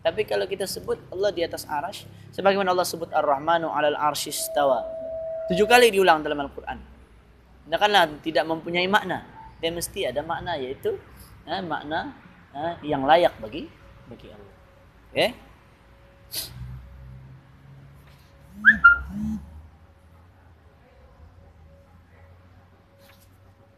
[0.04, 2.04] Tapi kalau kita sebut Allah di atas arash,
[2.36, 4.84] sebagaimana Allah sebut Ar-Rahmanu alal arshis tawa.
[5.47, 6.84] Tujuh kali diulang dalam Al-Quran.
[7.63, 9.24] Tidakkanlah tidak mempunyai makna.
[9.63, 11.00] Dia mesti ada makna yaitu
[11.47, 12.12] eh, makna
[12.52, 13.80] eh, yang layak bagi
[14.12, 14.56] bagi Allah.
[15.12, 15.30] Okay?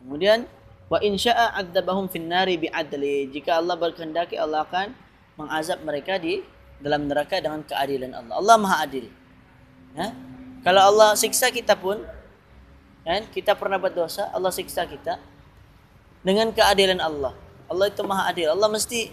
[0.03, 0.45] Kemudian
[0.91, 3.31] wa in syaa'a 'adzabahum fin nari bi'adli.
[3.31, 4.91] Jika Allah berkehendak Allah akan
[5.39, 6.43] mengazab mereka di
[6.83, 8.35] dalam neraka dengan keadilan Allah.
[8.35, 9.07] Allah Maha Adil.
[9.95, 10.11] Ya?
[10.61, 12.03] Kalau Allah siksa kita pun,
[13.07, 15.17] kan, kita pernah berdosa, Allah siksa kita
[16.23, 17.31] dengan keadilan Allah.
[17.71, 18.51] Allah itu Maha Adil.
[18.51, 19.07] Allah mesti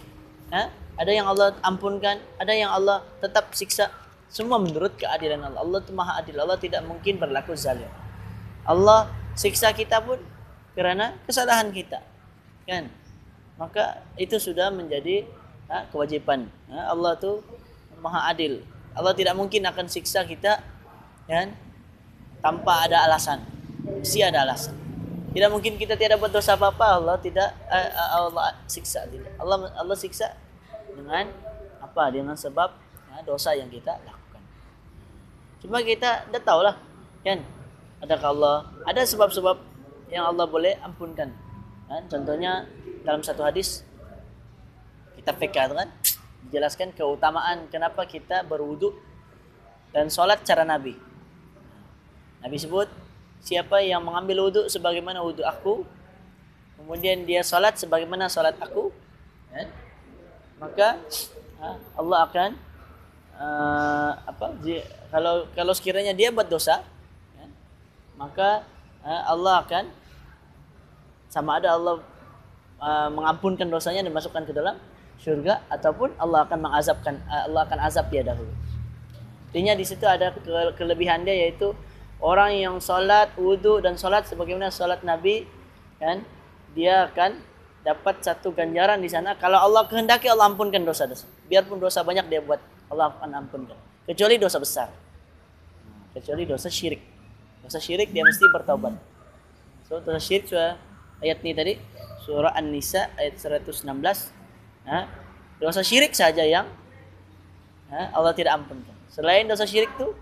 [0.51, 3.89] ya, Ada yang Allah ampunkan, ada yang Allah tetap siksa.
[4.29, 5.65] Semua menurut keadilan Allah.
[5.65, 6.37] Allah itu maha adil.
[6.37, 7.89] Allah tidak mungkin berlaku zalim.
[8.69, 10.21] Allah siksa kita pun
[10.77, 12.05] kerana kesalahan kita.
[12.69, 12.93] Kan?
[13.57, 15.25] Maka itu sudah menjadi
[15.73, 16.53] ha, kewajiban.
[16.69, 17.41] Ha, Allah tu
[18.05, 18.61] maha adil.
[18.93, 20.61] Allah tidak mungkin akan siksa kita
[21.25, 21.57] kan
[22.45, 23.41] tanpa ada alasan.
[23.89, 24.77] Mesti ada alasan.
[25.31, 29.31] Tidak mungkin kita tidak buat dosa apa-apa Allah tidak uh, Allah siksa tidak.
[29.39, 30.35] Allah Allah siksa
[31.01, 31.27] dengan
[31.81, 32.03] apa?
[32.13, 32.71] Dengan sebab
[33.11, 34.43] uh, dosa yang kita lakukan.
[35.65, 36.77] Cuma kita dah tahulah
[37.25, 37.41] kan
[38.05, 39.57] adakah Allah ada sebab-sebab
[40.13, 41.33] yang Allah boleh ampunkan.
[41.89, 42.03] Kan?
[42.13, 42.69] Contohnya
[43.03, 43.83] dalam satu hadis
[45.17, 45.89] kita fikir kan
[46.49, 48.93] dijelaskan keutamaan kenapa kita berwudu
[49.93, 50.97] dan solat cara Nabi.
[52.41, 52.89] Nabi sebut
[53.41, 55.85] siapa yang mengambil wudhu sebagaimana wudhu aku
[56.81, 58.93] kemudian dia salat sebagaimana salat aku
[59.53, 59.69] ya,
[60.61, 61.01] maka
[61.59, 62.51] ha, Allah akan
[63.41, 64.47] uh, apa
[65.09, 66.85] kalau kalau sekiranya dia buat dosa
[67.41, 67.47] ya,
[68.21, 68.63] maka
[69.01, 69.85] uh, Allah akan
[71.33, 72.05] sama ada Allah
[72.79, 74.77] uh, mengampunkan dosanya dan masukkan ke dalam
[75.17, 78.53] syurga ataupun Allah akan mengazabkan uh, Allah akan azab dia dahulu.
[79.51, 80.31] Artinya di situ ada
[80.79, 81.75] kelebihan dia yaitu
[82.23, 85.49] orang yang solat, wudhu dan solat sebagaimana solat Nabi,
[85.99, 86.23] kan,
[86.77, 87.41] dia akan
[87.81, 89.37] dapat satu ganjaran di sana.
[89.37, 91.25] Kalau Allah kehendaki Allah ampunkan dosa-dosa.
[91.49, 92.61] Biarpun dosa banyak dia buat,
[92.93, 93.77] Allah akan ampunkan.
[94.05, 94.89] Kecuali dosa besar.
[96.13, 97.01] Kecuali dosa syirik.
[97.65, 98.95] Dosa syirik dia mesti bertaubat.
[99.89, 100.77] So dosa syirik sudah
[101.25, 101.73] ayat ini tadi
[102.27, 103.87] surah An-Nisa ayat 116.
[104.87, 105.07] Nah,
[105.61, 106.67] dosa syirik saja yang
[107.93, 108.97] ha, Allah tidak ampunkan.
[109.13, 110.13] Selain dosa syirik tu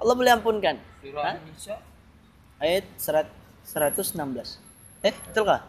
[0.00, 0.76] Allah boleh ampunkan.
[1.00, 1.80] Surah An-Nisa
[2.60, 4.14] ayat 116.
[5.00, 5.64] Eh, betul kah?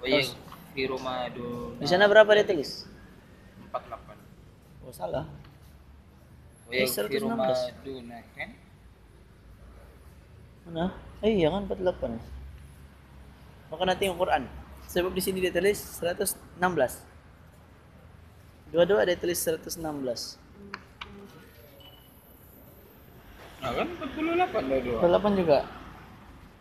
[0.00, 0.08] Bukan 48.
[0.08, 0.20] Oh iya,
[0.72, 1.76] di Ramadan.
[1.76, 2.88] Di sana berapa dia tulis?
[3.68, 4.16] 48.
[4.88, 5.28] Oh, salah.
[6.68, 7.12] Oh iya, 116.
[7.12, 8.50] di Ramadan kan?
[10.70, 10.86] Mana?
[11.20, 12.16] Eh, iya kan 48.
[13.70, 14.48] Maka nanti yang Quran.
[14.90, 17.06] Sebab di sini dia tulis 116.
[18.72, 20.40] Dua-dua dia tulis 116.
[23.60, 24.98] Nah, kan 48 dua-dua.
[25.04, 25.58] 48 juga.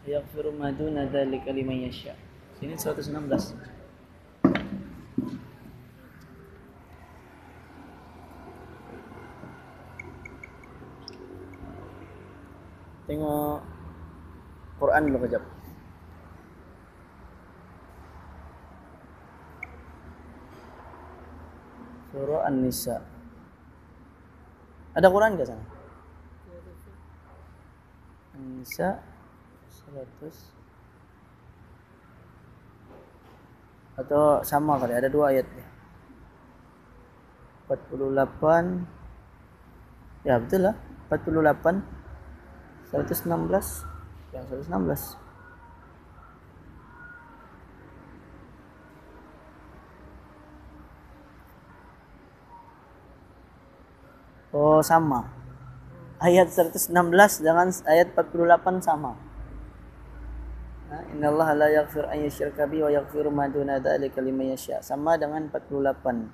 [0.09, 2.13] Yaghfiru ma duna dzalika liman yasha.
[2.59, 3.55] Sini 116.
[13.07, 13.63] Tengok
[14.75, 15.43] Quran dulu kejap.
[22.11, 22.99] Surah An-Nisa.
[24.99, 25.63] Ada Quran ke sana?
[28.35, 28.99] An-Nisa
[29.95, 30.58] 100
[33.99, 35.67] atau sama kali ada dua ayat ya.
[37.67, 38.87] 48
[40.25, 40.75] ya betul lah.
[41.11, 41.83] 48
[42.89, 43.85] 116
[44.33, 45.29] yang 116
[54.49, 55.29] Oh sama.
[56.19, 56.89] Ayat 116
[57.45, 59.13] dengan ayat 48 sama.
[60.89, 64.81] Ha, Inna Allah la yaghfir an yushraka bi wa yaghfiru ma duna dzalika liman yasha.
[64.81, 66.29] Sama dengan 48.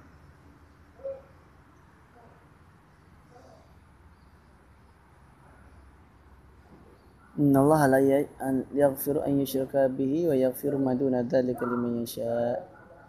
[7.36, 8.30] Inna Allah la ya-
[8.72, 12.24] yaghfiru an yushraka bihi wa yaghfiru ma duna dzalika liman yasha.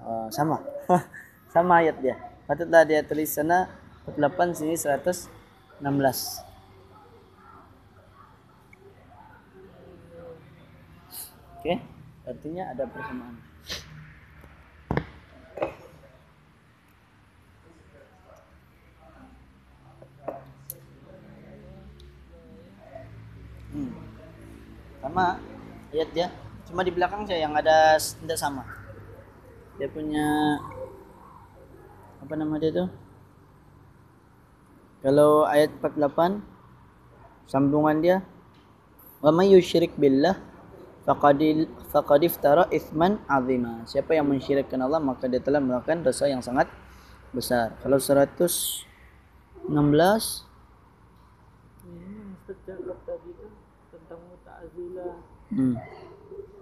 [0.02, 0.58] Ah, sama.
[1.54, 2.16] sama ayat dia.
[2.46, 3.70] Patutlah dia tulis sana
[4.06, 6.45] 48 sini 116.
[11.66, 11.82] Oke,
[12.22, 13.34] artinya ada persamaan.
[23.74, 23.90] Hmm.
[25.02, 25.42] Sama
[25.90, 26.30] ayat dia.
[26.70, 28.62] Cuma di belakang saya yang ada tidak sama.
[29.82, 30.62] Dia punya
[32.22, 32.88] apa nama dia tuh?
[35.02, 38.22] Kalau ayat 48 sambungan dia
[39.18, 40.54] wa may yusyrik billah
[41.06, 41.40] faqad
[41.94, 43.86] faqad iftara ithman azima.
[43.86, 46.66] Siapa yang mensyirikkan Allah maka dia telah melakukan dosa yang sangat
[47.30, 47.78] besar.
[47.80, 48.34] Kalau 116
[51.86, 53.46] Ini yang Ustaz cakap tadi tu
[53.94, 55.14] tentang muta'azilah.
[55.54, 55.74] hmm.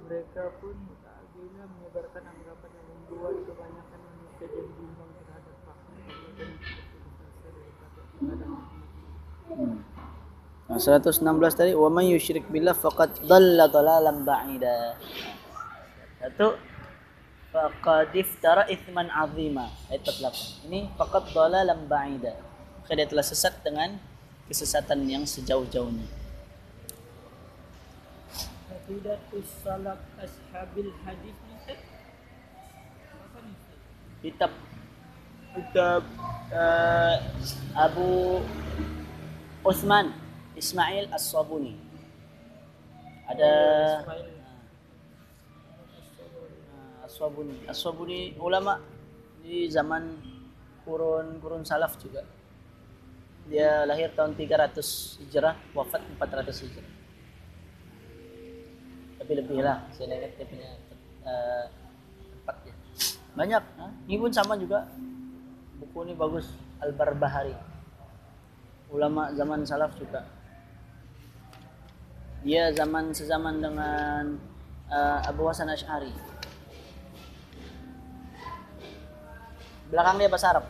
[0.04, 5.92] Mereka pun muta'azilah menyebarkan anggapan yang membuat kebanyakan manusia jadi bimbang terhadap fakta
[6.36, 6.50] dan
[7.40, 8.00] daripada
[9.44, 9.83] Hmm.
[10.64, 11.20] Nah, 116
[11.52, 14.96] tadi wa may yusyrik billah faqad dhalla dhalalan ba'ida.
[16.16, 16.56] Satu
[17.52, 19.68] faqad iftara ithman azima.
[19.92, 22.32] Ayat 48 ini faqad dalalan ba'ida.
[22.80, 24.00] Maka dia telah sesat dengan
[24.48, 26.08] kesesatan yang sejauh-jauhnya.
[28.72, 31.36] Aqidatus salaf ashabil hadis
[34.24, 34.52] kitab.
[35.52, 36.02] Kitab
[36.56, 37.20] uh,
[37.76, 38.40] Abu
[39.60, 40.23] Uthman
[40.54, 41.74] Ismail As-Sabuni.
[43.26, 43.50] Ada
[44.06, 44.22] uh,
[47.02, 47.56] As-Sabuni.
[47.66, 48.78] As-Sabuni ulama
[49.42, 50.14] di zaman
[50.86, 52.22] kurun kurun salaf juga.
[53.50, 54.80] Dia lahir tahun 300
[55.26, 56.90] Hijrah wafat 400 Hijrah.
[59.20, 60.70] Tapi lebih lah saya ingat dia punya
[61.26, 61.64] uh,
[62.30, 62.74] tempat dia.
[63.34, 63.86] Banyak ha?
[64.06, 64.86] ini pun sama juga.
[65.82, 67.58] Buku ini bagus Al-Barbahari.
[68.94, 70.43] Ulama zaman salaf juga
[72.44, 74.36] dia zaman sezaman dengan
[74.92, 76.12] uh, Abu Hasan Ash'ari.
[79.88, 80.68] Belakang dia bahasa Arab.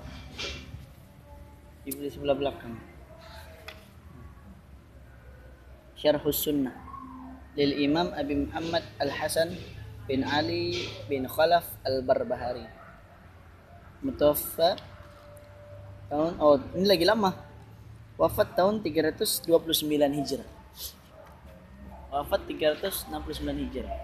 [1.83, 2.79] Di sebelah belakang.
[5.99, 6.79] Syarhus Sunnah.
[7.59, 9.59] Lil Imam Abi Muhammad Al-Hasan
[10.07, 12.71] bin Ali bin Khalaf Al-Barbahari.
[13.99, 14.79] Mutawaffa
[16.07, 17.35] tahun oh ini lagi lama.
[18.15, 19.51] Wafat tahun 329
[19.91, 20.54] Hijrah
[22.15, 23.11] wafat 369
[23.43, 23.99] Hijrah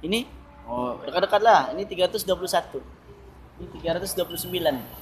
[0.00, 0.24] ini
[0.64, 2.80] oh dekat-dekat lah ini 321
[3.60, 5.00] ini 329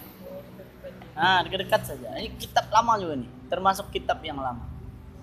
[1.19, 2.15] Ah, dekat-dekat saja.
[2.15, 4.63] Ini kitab lama juga nih, termasuk kitab yang lama.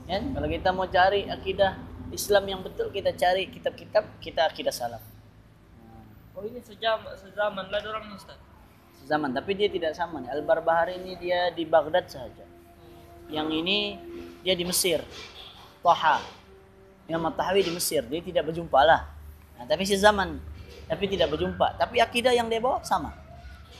[0.04, 1.80] Ya, kalau kita mau cari akidah
[2.12, 5.00] Islam yang betul, kita cari kitab-kitab kita akidah salaf.
[6.36, 8.36] Oh ini sejam sezaman lah orang Ustaz.
[9.08, 10.36] Zaman, tapi dia tidak sama nih.
[10.36, 12.44] Al-Barbahari ini dia di Baghdad saja.
[13.32, 13.78] Yang ini
[14.44, 15.00] dia di Mesir.
[15.80, 16.20] Taha.
[17.06, 19.06] Imam Tahawi di Mesir, dia tidak berjumpa lah.
[19.56, 20.42] Nah, tapi sezaman,
[20.90, 21.78] tapi tidak berjumpa.
[21.78, 23.14] Tapi akidah yang dia bawa sama.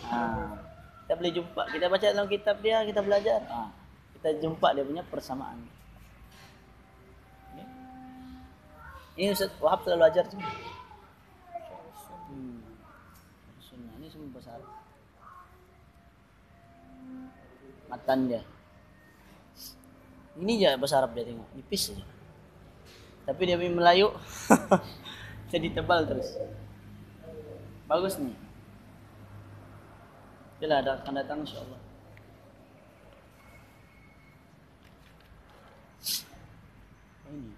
[0.06, 0.62] Nah,
[1.06, 1.62] kita boleh jumpa.
[1.74, 3.42] Kita baca dalam kitab dia, kita belajar.
[3.50, 3.70] Ah,
[4.18, 5.58] kita jumpa dia punya persamaan.
[7.58, 7.64] Ini,
[9.18, 10.26] ini Ustaz Wahab selalu ajar.
[12.30, 12.62] Hmm.
[13.58, 14.62] Sunnah ini semua besar.
[17.90, 18.42] Matan dia.
[20.36, 21.50] Ini je bahasa Arab dia tengok.
[21.58, 22.15] Nipis saja.
[23.26, 24.14] Tapi dia punya Melayu
[25.52, 26.30] jadi tebal terus.
[27.90, 28.38] Bagus nih.
[30.62, 31.82] Bila ada akan datang insyaAllah.
[37.26, 37.54] Ini.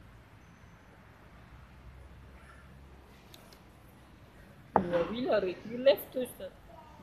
[4.80, 6.52] Bila bila Ricky left tu Ustaz.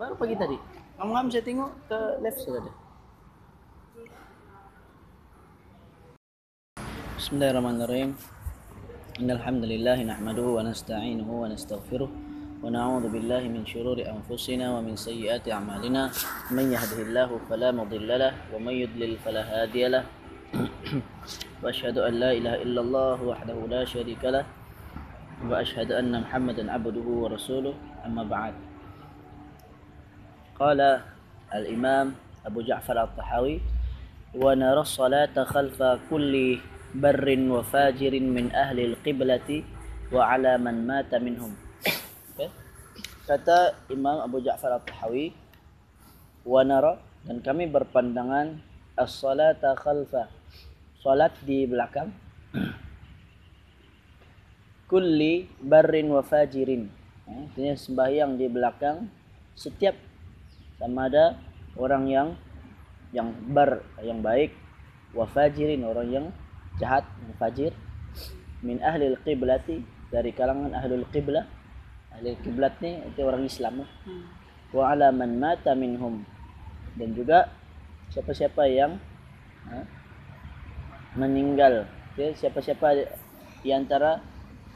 [0.00, 0.56] Baru pagi tadi.
[0.96, 2.72] Ngam-ngam saya tengok ke left sudah ada.
[7.20, 8.33] Bismillahirrahmanirrahim.
[9.14, 12.10] إن الحمد لله نحمده ونستعينه ونستغفره
[12.66, 16.10] ونعوذ بالله من شرور أنفسنا ومن سيئات أعمالنا.
[16.50, 20.02] من يهده الله فلا مضل له ومن يضلل فلا هادي له.
[21.62, 24.42] وأشهد أن لا إله إلا الله وحده لا شريك له.
[25.46, 27.74] وأشهد أن محمدا عبده ورسوله.
[28.02, 28.54] أما بعد.
[30.58, 30.80] قال
[31.54, 32.06] الإمام
[32.50, 33.60] أبو جعفر الطحاوي
[34.34, 35.78] ونرى الصلاة خلف
[36.10, 36.58] كل
[36.94, 39.66] barrin wa fajirin min ahli al-qiblati
[40.14, 41.50] wa ala man mata minhum.
[42.34, 42.46] Okay.
[43.26, 45.34] Kata Imam Abu Ja'far al-Tahawi,
[46.46, 48.62] wa nara dan kami berpandangan
[48.94, 50.30] as-salata khalfa.
[51.02, 52.14] Salat di belakang.
[54.90, 56.86] Kulli barrin wa fajirin.
[57.26, 59.08] Eh, Artinya sembahyang di belakang
[59.56, 59.96] setiap
[60.76, 61.40] sama ada
[61.74, 62.28] orang yang
[63.14, 64.52] yang bar yang baik
[65.14, 66.26] wa fajirin orang yang
[66.80, 67.06] jahat
[67.38, 67.72] fajir
[68.64, 71.44] min ahli al-qiblati dari kalangan ahli al-qiblah
[72.14, 73.82] ahli kiblat ni itu orang Islam.
[73.82, 73.90] Lah.
[74.74, 76.22] wa ala man mata minhum.
[76.94, 77.50] Dan juga
[78.14, 78.98] siapa-siapa yang
[79.66, 79.82] ha,
[81.18, 81.90] meninggal.
[82.14, 82.38] Okay?
[82.38, 83.10] siapa-siapa
[83.66, 84.22] di antara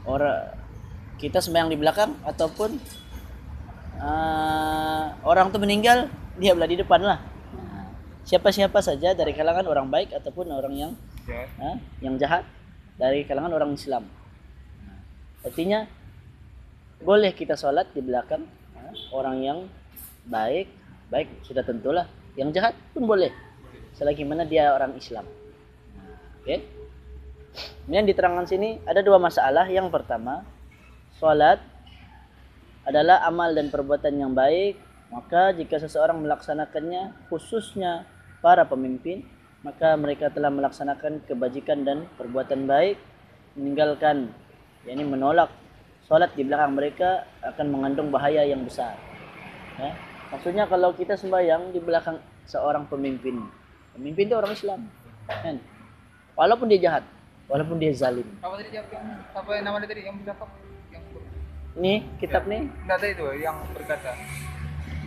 [0.02, 0.50] orang
[1.18, 2.78] kita sembahyang di belakang ataupun
[4.02, 7.18] uh, orang tu meninggal dia belah di depan lah.
[8.26, 10.92] Siapa-siapa saja dari kalangan orang baik ataupun orang yang
[11.28, 12.48] Ha, yang jahat
[12.96, 14.08] dari kalangan orang Islam.
[15.44, 15.84] Artinya
[17.04, 19.58] boleh kita solat di belakang ha, orang yang
[20.24, 20.72] baik,
[21.12, 22.08] baik sudah tentulah.
[22.32, 23.28] Yang jahat pun boleh,
[23.92, 25.28] selagi mana dia orang Islam.
[26.40, 26.64] Oke.
[27.84, 29.68] Kemudian diterangkan sini ada dua masalah.
[29.68, 30.48] Yang pertama,
[31.20, 31.60] solat
[32.88, 34.80] adalah amal dan perbuatan yang baik.
[35.12, 38.04] Maka jika seseorang melaksanakannya, khususnya
[38.44, 39.24] para pemimpin,
[39.66, 42.94] maka mereka telah melaksanakan kebajikan dan perbuatan baik
[43.58, 44.30] meninggalkan
[44.86, 45.50] yakni menolak
[46.06, 48.94] solat di belakang mereka akan mengandung bahaya yang besar.
[49.76, 49.92] Ya.
[50.30, 53.44] Maksudnya kalau kita sembahyang di belakang seorang pemimpin,
[53.96, 54.80] pemimpin itu orang Islam,
[55.28, 55.56] kan?
[56.38, 57.04] Walaupun dia jahat,
[57.50, 58.24] walaupun dia zalim.
[58.40, 60.44] Apa tadi apa yang nama dia tadi yang berapa?
[60.92, 61.02] Yang
[61.78, 64.10] Ini kitab nih, enggak tadi itu yang berkata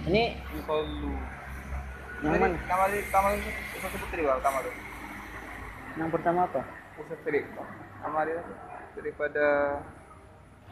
[0.06, 0.24] ini.
[2.22, 2.54] Yang mana?
[2.54, 3.02] Nama dia
[3.82, 4.74] Ustaz tadi Bang, nama dia.
[5.98, 6.62] Yang pertama apa?
[7.02, 7.20] Ustaz.
[8.02, 8.42] Nama dia
[8.94, 9.46] daripada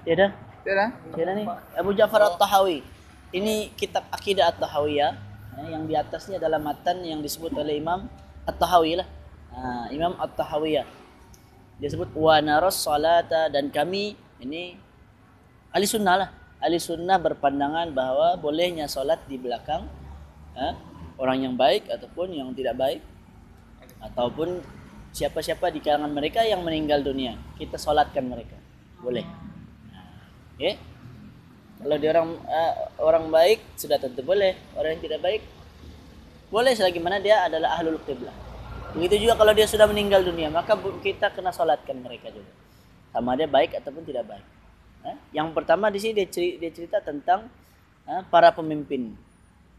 [0.08, 0.32] Ya dah.
[1.18, 1.46] ya dah nih.
[1.76, 2.86] Abu Ja'far At-Tahawi.
[3.36, 5.12] Ini kitab Akidah At-Tahawiyah
[5.60, 8.08] ya, yang di atasnya adalah matan yang disebut oleh Imam
[8.48, 9.08] At-Tahawi lah.
[9.54, 10.86] Ha, Imam At-Tahawiyah.
[11.80, 14.76] Dia sebut wa naras salata dan kami ini
[15.72, 16.30] ahli sunnah lah.
[16.60, 19.88] Ahli sunnah berpandangan bahawa bolehnya solat di belakang
[20.60, 20.76] ha,
[21.20, 23.04] orang yang baik ataupun yang tidak baik
[24.00, 24.64] ataupun
[25.12, 28.56] siapa-siapa di kalangan mereka yang meninggal dunia kita solatkan mereka.
[29.04, 29.28] Boleh.
[30.60, 30.76] Okay.
[31.80, 34.56] kalau dia orang uh, orang baik sudah tentu boleh.
[34.76, 35.42] Orang yang tidak baik
[36.50, 38.34] boleh selagi mana dia adalah ahlul qiblah.
[38.96, 42.52] Begitu juga kalau dia sudah meninggal dunia maka kita kena solatkan mereka juga.
[43.12, 44.48] Sama dia baik ataupun tidak baik.
[45.00, 47.48] Eh, yang pertama di sini dia cerita, dia cerita tentang
[48.08, 49.16] eh, para pemimpin.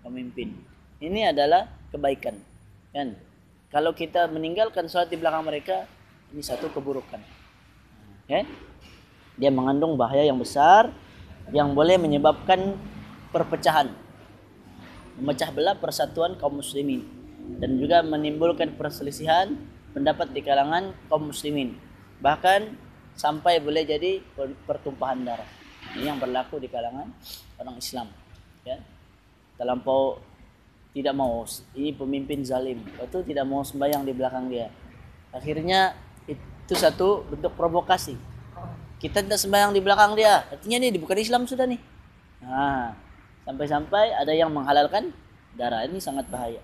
[0.01, 0.70] Pemimpin
[1.01, 2.37] ini adalah kebaikan
[2.95, 3.17] kan?
[3.71, 5.87] Kalau kita meninggalkan sholat di belakang mereka
[6.31, 7.19] ini satu keburukan
[8.31, 8.47] ya
[9.35, 10.93] dia mengandung bahaya yang besar
[11.51, 12.79] yang boleh menyebabkan
[13.35, 13.91] perpecahan
[15.19, 17.03] memecah belah persatuan kaum muslimin
[17.59, 19.59] dan juga menimbulkan perselisihan
[19.91, 21.75] pendapat di kalangan kaum muslimin
[22.23, 22.79] bahkan
[23.21, 25.49] sampai boleh jadi per- pertumpahan darah.
[25.93, 27.13] Ini yang berlaku di kalangan
[27.61, 28.09] orang Islam
[28.65, 28.81] ya.
[29.61, 30.17] Terlampau
[30.91, 32.83] tidak mau ini pemimpin zalim.
[32.99, 34.71] Itu tidak mau sembahyang di belakang dia.
[35.31, 35.95] Akhirnya
[36.27, 38.19] itu satu bentuk provokasi.
[39.01, 40.45] Kita tidak sembahyang di belakang dia.
[40.51, 41.81] Artinya ini bukan Islam sudah nih
[42.41, 42.97] nah
[43.45, 45.13] sampai-sampai ada yang menghalalkan
[45.57, 45.85] darah.
[45.85, 46.61] Ini sangat bahaya.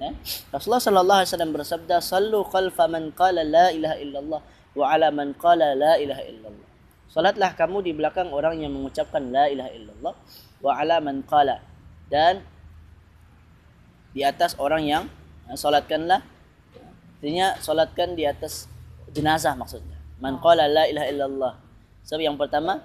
[0.00, 0.16] Ya.
[0.48, 4.40] Rasulullah sallallahu alaihi wasallam bersabda sallu khalfa man qala la ilaha illallah
[4.72, 6.68] wa ala man qala la ilaha illallah.
[7.10, 10.14] Salatlah kamu di belakang orang yang mengucapkan la ilaha illallah
[10.62, 11.58] wa ala man qala.
[12.08, 12.40] Dan
[14.10, 15.04] di atas orang yang
[15.54, 16.22] solatkanlah.
[17.20, 18.66] Artinya solatkan di atas
[19.12, 19.98] jenazah maksudnya.
[20.20, 21.52] Man qala la ilaha illallah.
[22.04, 22.80] Sebab yang pertama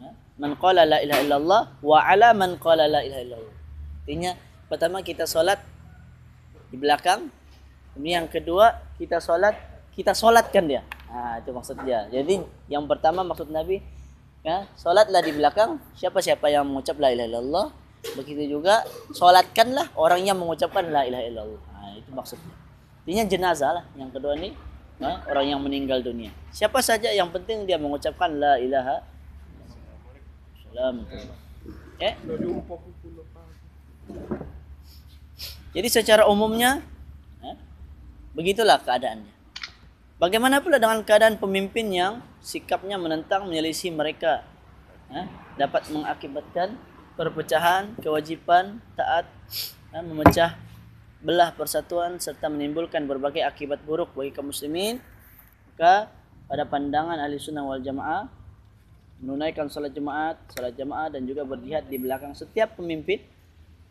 [0.00, 3.56] ya, man qala la ilaha illallah wa ala man qala la ilaha illallah.
[4.04, 4.32] Artinya
[4.68, 5.62] pertama kita solat
[6.66, 7.30] di belakang
[7.94, 9.56] kemudian yang kedua kita solat
[9.96, 10.82] kita solatkan dia.
[11.08, 12.04] Ha, itu maksud dia.
[12.12, 13.80] Jadi yang pertama maksud Nabi
[14.44, 15.80] ya solatlah di belakang.
[15.96, 17.66] Siapa-siapa yang mengucap la ilaha illallah
[18.14, 21.62] begitu juga solatkanlah orang yang mengucapkan la ilaha illallah.
[21.74, 22.54] Ha, itu maksudnya.
[23.06, 24.54] Intinya jenazah lah yang kedua ni
[25.02, 26.30] ha, orang yang meninggal dunia.
[26.50, 29.02] Siapa saja yang penting dia mengucapkan la ilaha
[30.76, 31.08] salam
[32.00, 32.14] eh?
[35.76, 36.80] Jadi secara umumnya
[37.40, 37.56] eh,
[38.36, 39.32] begitulah keadaannya.
[40.16, 44.44] Bagaimana pula dengan keadaan pemimpin yang sikapnya menentang menyelisih mereka
[45.12, 45.28] eh,
[45.60, 46.76] dapat mengakibatkan
[47.16, 49.24] perpecahan, kewajipan, taat,
[49.96, 50.54] eh, memecah
[51.24, 55.00] belah persatuan serta menimbulkan berbagai akibat buruk bagi kaum muslimin.
[55.72, 56.12] Maka
[56.46, 58.28] pada pandangan ahli sunnah wal jamaah
[59.18, 63.24] menunaikan salat jemaat, salat jamaah dan juga berjihad di belakang setiap pemimpin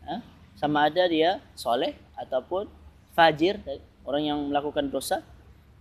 [0.06, 0.22] eh,
[0.54, 2.70] sama ada dia soleh ataupun
[3.12, 3.58] fajir
[4.06, 5.20] orang yang melakukan dosa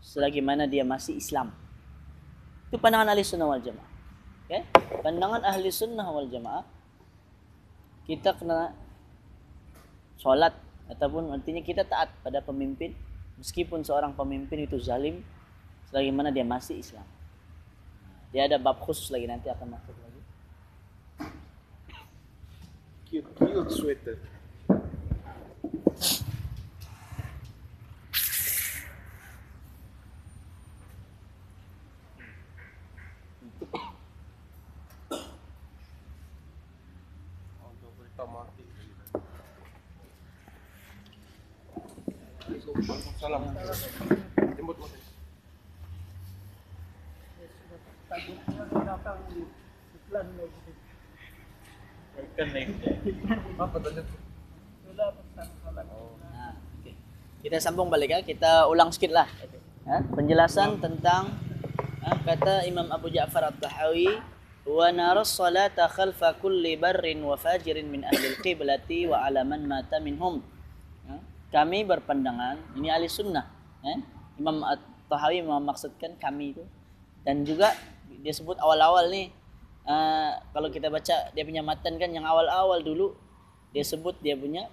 [0.02, 1.54] selagi mana dia masih Islam.
[2.74, 3.90] Itu pandangan ahli sunnah wal jamaah.
[4.50, 4.62] Okay?
[5.06, 6.75] Pandangan ahli sunnah wal jamaah
[8.06, 8.74] kita kena
[10.22, 10.54] solat
[10.86, 12.94] ataupun artinya kita taat pada pemimpin
[13.42, 15.26] meskipun seorang pemimpin itu zalim
[15.90, 17.06] selagi mana dia masih Islam.
[18.30, 20.22] Dia ada bab khusus lagi nanti akan masuk lagi.
[23.10, 24.16] Cute, cute sweater.
[53.56, 54.04] Apa tadi?
[54.96, 56.94] Nah, okay.
[57.40, 58.20] Kita sambung balik ya.
[58.20, 59.28] Kita ulang sikit lah.
[59.88, 60.04] Ha?
[60.12, 61.32] Penjelasan tentang
[62.04, 62.20] ha?
[62.20, 64.12] kata Imam Abu Ja'far At-Tahawi
[64.68, 70.04] wa naras salata khalfa kulli barrin wa fajirin min ahli al-qiblati wa ala man mata
[70.04, 70.44] minhum.
[71.08, 71.16] Ha?
[71.56, 73.48] Kami berpandangan ini ahli sunnah.
[73.88, 73.94] Ha?
[74.36, 76.64] Imam At-Tahawi memaksudkan kami itu
[77.24, 77.72] dan juga
[78.20, 79.32] dia sebut awal-awal ni
[79.88, 83.16] uh, kalau kita baca dia punya matan kan yang awal-awal dulu
[83.76, 84.72] dia sebut dia punya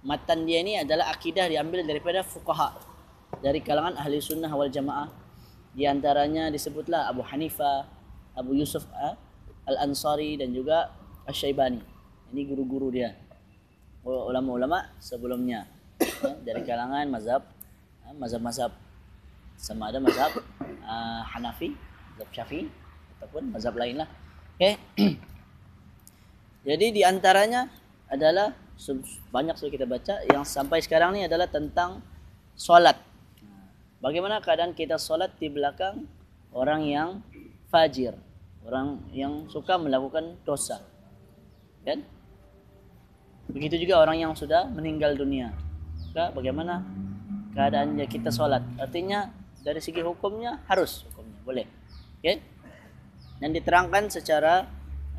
[0.00, 2.72] matan dia ini adalah akidah diambil daripada fuqaha
[3.44, 5.12] dari kalangan ahli sunnah wal jamaah
[5.76, 7.84] di antaranya disebutlah Abu Hanifah,
[8.32, 9.12] Abu Yusuf uh,
[9.68, 10.88] Al-Ansari dan juga
[11.28, 11.84] Asy-Syaibani.
[12.32, 13.12] Ini guru-guru dia.
[14.00, 15.68] Ulama-ulama sebelumnya
[16.00, 17.44] uh, dari kalangan mazhab
[18.08, 18.72] uh, mazhab-mazhab
[19.60, 20.32] sama ada mazhab
[21.36, 21.76] Hanafi,
[22.16, 22.72] mazhab Syafi'i
[23.20, 24.08] ataupun mazhab lain lah.
[24.56, 24.80] Okay.
[26.66, 27.70] Jadi di antaranya
[28.10, 28.50] adalah
[29.30, 32.02] banyak sudah kita baca yang sampai sekarang ni adalah tentang
[32.58, 32.98] solat.
[34.02, 36.10] Bagaimana keadaan kita solat di belakang
[36.50, 37.08] orang yang
[37.70, 38.18] fajir,
[38.66, 40.82] orang yang suka melakukan dosa,
[41.86, 42.02] kan?
[43.46, 45.54] Begitu juga orang yang sudah meninggal dunia.
[46.10, 46.82] Maka bagaimana
[47.54, 48.66] keadaannya kita solat?
[48.76, 49.30] Artinya
[49.62, 51.66] dari segi hukumnya harus hukumnya boleh
[52.20, 52.42] okay?
[53.38, 54.66] dan diterangkan secara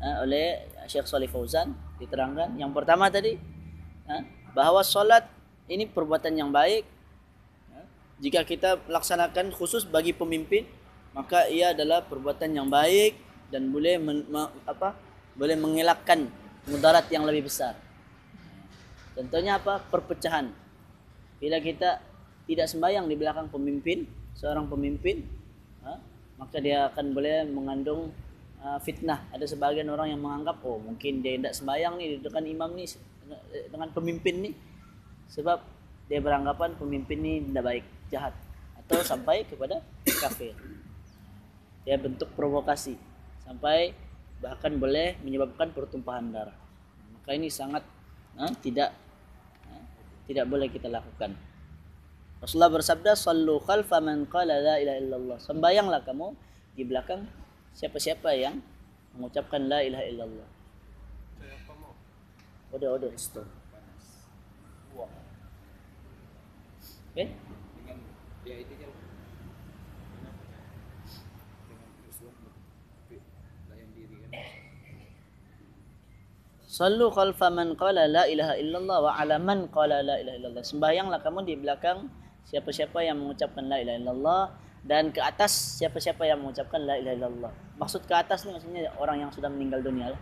[0.00, 2.56] uh, oleh Syekh Salih Fauzan diterangkan.
[2.56, 3.36] Yang pertama tadi
[4.08, 4.22] uh,
[4.56, 5.28] bahawa solat
[5.68, 6.88] ini perbuatan yang baik.
[7.70, 7.84] Uh,
[8.24, 10.64] jika kita laksanakan khusus bagi pemimpin
[11.12, 13.16] maka ia adalah perbuatan yang baik
[13.48, 14.24] dan boleh men,
[14.68, 14.96] apa
[15.38, 16.28] boleh mengelakkan
[16.68, 17.78] mudarat yang lebih besar.
[19.16, 19.82] Contohnya apa?
[19.88, 20.52] Perpecahan.
[21.38, 22.02] Bila kita
[22.46, 24.08] tidak sembahyang di belakang pemimpin
[24.38, 25.26] seorang pemimpin
[25.82, 25.98] ha,
[26.38, 28.14] maka dia akan boleh mengandung
[28.62, 29.26] uh, fitnah.
[29.34, 32.84] Ada sebagian orang yang menganggap oh mungkin dia tidak sembahyang ni dengan imam ni
[33.70, 34.50] dengan pemimpin ni.
[35.28, 35.58] Sebab
[36.08, 38.34] dia beranggapan pemimpin ni tidak baik jahat
[38.84, 40.56] atau sampai kepada kafir.
[41.84, 42.96] Dia bentuk provokasi
[43.44, 43.92] sampai
[44.40, 46.56] bahkan boleh menyebabkan pertumpahan darah.
[47.12, 47.84] Maka ini sangat
[48.40, 48.96] ha, tidak
[49.68, 49.72] ha,
[50.24, 51.36] tidak boleh kita lakukan.
[52.38, 55.38] Rasulullah bersabda sallu khalfa man qala la ilaha illallah.
[55.42, 56.26] Sembayanglah kamu
[56.78, 57.26] di belakang
[57.78, 58.58] siapa-siapa yang
[59.14, 60.48] mengucapkan la ilaha illallah.
[62.74, 63.46] Order order stop.
[67.14, 67.30] Okay?
[67.78, 67.96] Dengan
[68.42, 68.86] dia itu je.
[76.68, 80.62] Sallu khalfa man qala la ilaha illallah wa ala man qala la ilaha illallah.
[80.62, 82.06] Sembahyanglah kamu di belakang
[82.46, 84.42] siapa-siapa yang mengucapkan la ilaha illallah
[84.84, 87.52] dan ke atas siapa-siapa yang mengucapkan la ilaha illallah.
[87.78, 90.20] Maksud ke atas ni maksudnya orang yang sudah meninggal dunia lah.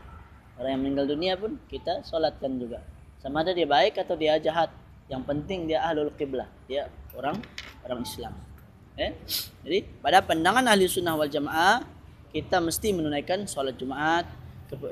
[0.56, 2.80] Orang yang meninggal dunia pun kita solatkan juga.
[3.20, 4.72] Sama ada dia baik atau dia jahat.
[5.06, 6.48] Yang penting dia ahlul qiblah.
[6.66, 7.38] Dia orang
[7.84, 8.32] orang Islam.
[8.96, 9.12] Eh?
[9.60, 11.84] Jadi pada pandangan ahli sunnah wal jamaah
[12.32, 14.24] kita mesti menunaikan solat Jumaat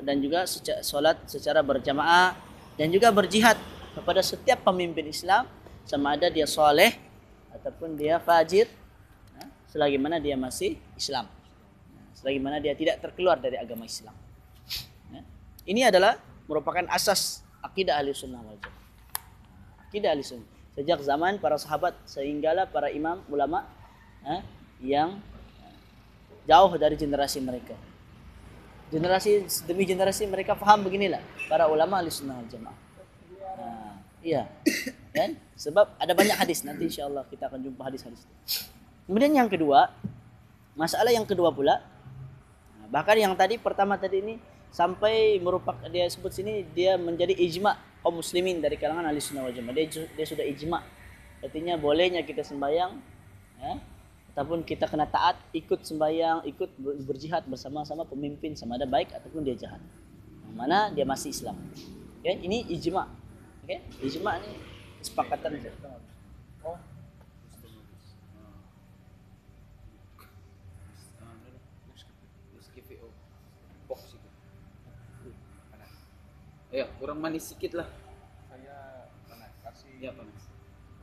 [0.05, 0.45] dan juga
[0.81, 2.37] solat secara berjamaah
[2.79, 3.57] dan juga berjihad
[3.97, 5.49] kepada setiap pemimpin Islam
[5.85, 6.95] sama ada dia soleh
[7.53, 8.69] ataupun dia fajir
[9.75, 11.27] selagi mana dia masih Islam.
[11.91, 14.15] Ya, selagi mana dia tidak terkeluar dari agama Islam.
[15.11, 15.21] Ya.
[15.67, 16.15] ini adalah
[16.47, 18.87] merupakan asas akidah ahli sunnah wal jamaah.
[19.91, 20.47] Akidah ahli sunnah.
[20.79, 23.67] Sejak zaman para sahabat sehinggalah para imam ulama
[24.79, 25.19] yang
[26.47, 27.75] jauh dari generasi mereka.
[28.95, 31.19] Generasi demi generasi mereka faham beginilah
[31.51, 32.79] para ulama ahli sunnah wal jamaah.
[34.23, 34.47] Iya.
[35.15, 35.35] Kan?
[35.59, 38.27] Sebab ada banyak hadis nanti insyaallah kita akan jumpa hadis-hadis
[39.05, 39.93] kemudian yang kedua
[40.75, 41.81] masalah yang kedua pula
[42.93, 44.35] bahkan yang tadi pertama tadi ini
[44.75, 49.55] sampai merupakan dia sebut sini dia menjadi ijma kaum muslimin dari kalangan ahli sunnah wal
[49.55, 49.73] jamaah.
[49.73, 50.85] Dia, dia sudah ijma.
[51.41, 53.01] Artinya bolehnya kita sembahyang
[53.57, 53.81] ya,
[54.29, 56.69] ataupun kita kena taat ikut sembahyang ikut
[57.01, 59.81] berjihad bersama-sama pemimpin sama ada baik ataupun dia jahat.
[60.45, 61.57] Yang mana dia masih Islam.
[62.21, 62.37] Okay?
[62.45, 63.09] ini ijma.
[63.65, 63.81] Okay?
[64.05, 64.53] ijma ni
[65.01, 65.73] kesepakatan saja.
[66.61, 66.77] Oh.
[76.75, 77.87] Ya, kurang manis sedikit lah.
[78.51, 79.95] Saya panas, kasih.
[80.03, 80.43] Ya, panas.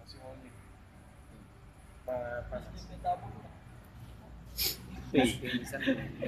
[0.05, 0.59] Kasih olive.
[2.05, 2.77] Panas.
[5.17, 5.77] Bisa.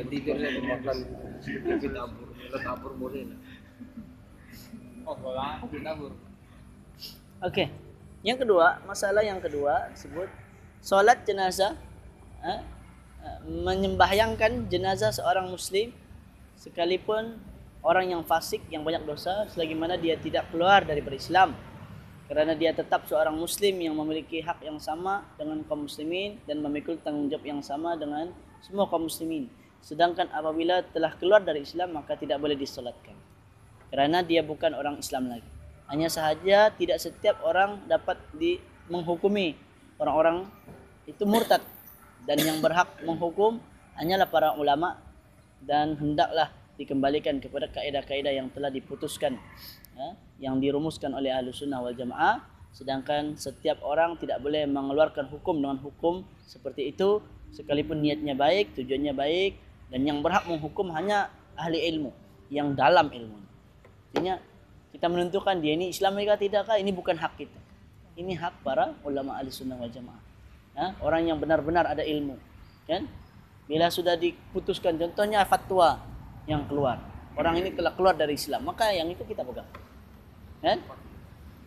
[0.08, 0.96] Tidur saya makan.
[1.44, 3.40] Kita tabur, kita tabur boleh lah.
[5.04, 6.12] Oh, kalau kita tabur.
[7.44, 7.68] Okey.
[8.24, 10.32] Yang kedua, masalah yang kedua sebut
[10.80, 11.76] solat jenazah
[12.40, 12.64] eh,
[13.44, 15.92] menyembahyangkan jenazah seorang muslim
[16.56, 17.36] sekalipun
[17.84, 21.52] orang yang fasik yang banyak dosa selagi mana dia tidak keluar dari Islam.
[22.24, 26.96] Kerana dia tetap seorang muslim yang memiliki hak yang sama dengan kaum muslimin dan memikul
[27.04, 28.32] tanggungjawab yang sama dengan
[28.64, 29.52] semua kaum muslimin.
[29.84, 33.12] Sedangkan apabila telah keluar dari Islam maka tidak boleh disolatkan.
[33.92, 35.46] Kerana dia bukan orang Islam lagi.
[35.92, 38.56] Hanya sahaja tidak setiap orang dapat di
[38.88, 39.52] menghukumi
[40.00, 40.48] orang-orang
[41.04, 41.60] itu murtad.
[42.24, 43.60] Dan yang berhak menghukum
[44.00, 44.96] hanyalah para ulama
[45.60, 49.38] dan hendaklah dikembalikan kepada kaedah-kaedah yang telah diputuskan
[49.94, 50.08] ya,
[50.42, 52.42] yang dirumuskan oleh ahlu sunnah wal jamaah.
[52.74, 57.22] Sedangkan setiap orang tidak boleh mengeluarkan hukum dengan hukum seperti itu
[57.54, 59.52] sekalipun niatnya baik tujuannya baik
[59.94, 62.10] dan yang berhak menghukum hanya ahli ilmu
[62.50, 63.38] yang dalam ilmu.
[64.10, 64.42] Artinya
[64.90, 67.60] kita menentukan dia ini Islam mereka tidakkah ini bukan hak kita.
[68.18, 70.22] Ini hak para ulama ahli sunnah wal jamaah
[70.74, 72.36] ya, orang yang benar-benar ada ilmu
[72.90, 73.06] kan.
[73.64, 75.96] Bila sudah diputuskan contohnya fatwa
[76.44, 77.00] yang keluar.
[77.34, 78.62] Orang ini telah keluar dari Islam.
[78.62, 79.66] Maka yang itu kita pegang.
[80.62, 80.78] Kan?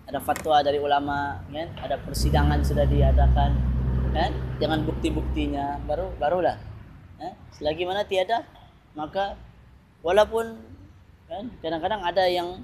[0.08, 1.68] Ada fatwa dari ulama kan?
[1.84, 3.52] Ada persidangan sudah diadakan
[4.16, 4.32] kan?
[4.58, 6.56] Dengan bukti-buktinya baru barulah.
[7.18, 7.34] Eh?
[7.50, 8.46] selagi mana tiada
[8.94, 9.34] maka
[10.06, 10.62] walaupun
[11.28, 11.50] kan?
[11.60, 12.64] Kadang-kadang ada yang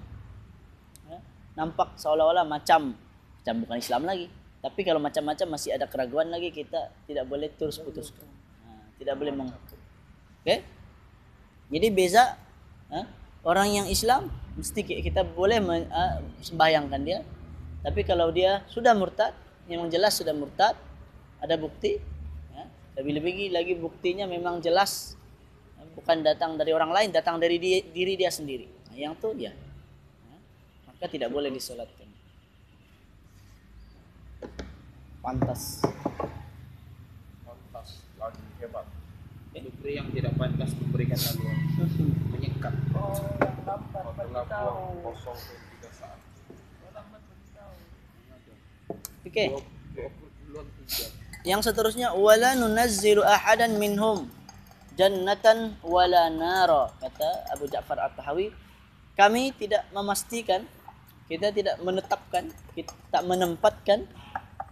[1.12, 1.22] eh,
[1.58, 2.96] nampak seolah-olah macam
[3.44, 4.32] macam bukan Islam lagi.
[4.64, 8.24] Tapi kalau macam-macam masih ada keraguan lagi kita tidak boleh terus putuskan.
[8.64, 9.60] Ha, tidak boleh meng oke
[10.48, 10.64] okay?
[11.74, 12.38] Jadi beza
[12.94, 13.06] eh,
[13.42, 17.26] orang yang Islam mesti kita boleh uh, sembahyangkan dia.
[17.82, 19.34] Tapi kalau dia sudah murtad
[19.66, 20.78] memang jelas sudah murtad
[21.42, 21.98] ada bukti
[22.54, 22.64] ya.
[23.02, 25.18] lebih-lebih lagi buktinya memang jelas
[25.98, 28.70] bukan datang dari orang lain datang dari dia, diri dia sendiri.
[28.94, 30.38] Nah, yang tu dia ya.
[30.88, 32.08] maka tidak boleh disolatkan.
[35.20, 35.82] Pantas.
[37.44, 37.90] Pantas
[38.22, 38.93] lagi hebat
[39.54, 41.58] Menteri yang tidak pantas memberikan haluan
[42.34, 42.74] menyekat
[49.24, 49.56] tiga
[51.44, 54.32] Yang seterusnya wala nunazzilu ahadan minhum
[54.96, 58.54] jannatan wala nara kata Abu Ja'far At-Tahawi.
[59.14, 60.66] Kami tidak memastikan
[61.28, 64.06] kita tidak menetapkan kita tak menempatkan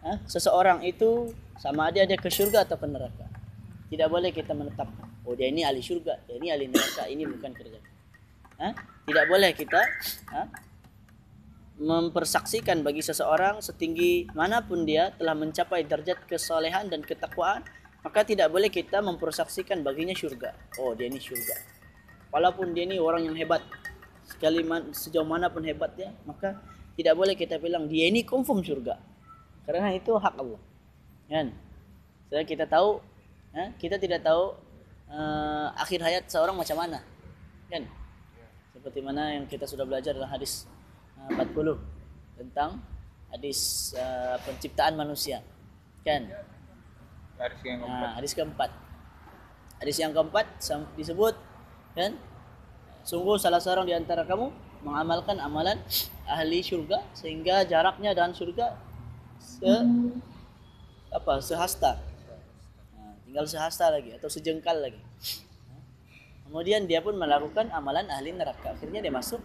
[0.03, 3.30] ha, seseorang itu sama ada dia ke syurga atau ke neraka
[3.91, 5.11] tidak boleh kita menetapkan.
[5.27, 6.15] Oh dia ini ahli syurga.
[6.23, 7.11] Dia ini ahli neraka.
[7.11, 7.79] Ini bukan kerja.
[8.61, 8.69] Ha?
[9.09, 9.81] tidak boleh kita
[10.31, 10.45] ha,
[11.81, 17.65] mempersaksikan bagi seseorang setinggi manapun dia telah mencapai derajat kesolehan dan ketakwaan
[18.05, 20.57] maka tidak boleh kita mempersaksikan baginya syurga.
[20.81, 21.53] Oh dia ini syurga.
[22.33, 23.61] Walaupun dia ini orang yang hebat
[24.25, 26.57] sekali man, sejauh manapun hebatnya maka
[26.97, 28.97] tidak boleh kita bilang dia ini confirm syurga.
[29.67, 30.61] Karena itu hak Allah.
[31.29, 31.53] Kan?
[32.25, 33.03] Setelah kita tahu
[33.56, 34.56] ha, kita tidak tahu
[35.12, 36.99] uh, akhir hayat seorang macam mana
[37.72, 37.84] kan
[38.72, 40.68] seperti mana yang kita sudah belajar dalam hadis
[41.20, 41.78] uh, 40
[42.39, 42.82] tentang
[43.32, 45.39] hadis uh, penciptaan manusia
[46.04, 46.28] kan
[47.41, 48.72] garis yang keempat Nah, hadis keempat.
[49.82, 50.45] Hadis yang keempat
[50.93, 51.34] disebut
[51.97, 52.14] kan
[53.02, 54.54] sungguh salah seorang di antara kamu
[54.86, 55.82] mengamalkan amalan
[56.30, 58.78] ahli syurga sehingga jaraknya dan surga
[59.41, 59.74] se
[61.10, 61.97] apa sehasta.
[63.32, 64.99] Tinggal sehasta lagi atau sejengkal lagi.
[66.43, 68.75] Kemudian dia pun melakukan amalan ahli neraka.
[68.75, 69.39] Akhirnya dia masuk.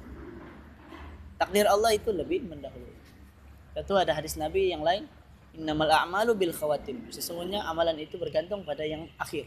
[1.39, 2.91] Takdir Allah itu lebih mendahului.
[3.79, 5.07] Tentu ada hadis Nabi yang lain
[5.55, 6.99] innamal a'malu bil khawatim.
[7.15, 9.47] Sesungguhnya amalan itu bergantung pada yang akhir.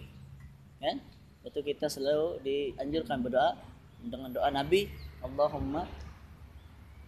[0.79, 1.03] Kan?
[1.43, 3.59] Betul kita selalu dianjurkan berdoa
[3.99, 4.87] dengan doa Nabi,
[5.19, 5.83] Allahumma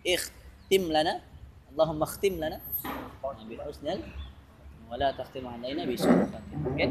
[0.04, 1.24] ikhtim lana,
[1.72, 2.60] Allahumma khtim lana
[3.48, 4.04] bi husnal
[4.92, 6.76] wa la takhtim alaina bi khatimah.
[6.76, 6.90] Okay?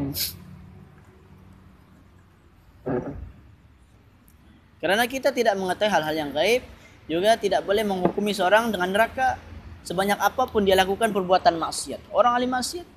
[4.81, 6.65] Karena kita tidak mengetahui hal-hal yang gaib,
[7.05, 9.37] juga tidak boleh menghukumi seorang dengan neraka
[9.85, 12.09] sebanyak apapun dia lakukan perbuatan maksiat.
[12.09, 12.89] Orang ahli maksiat,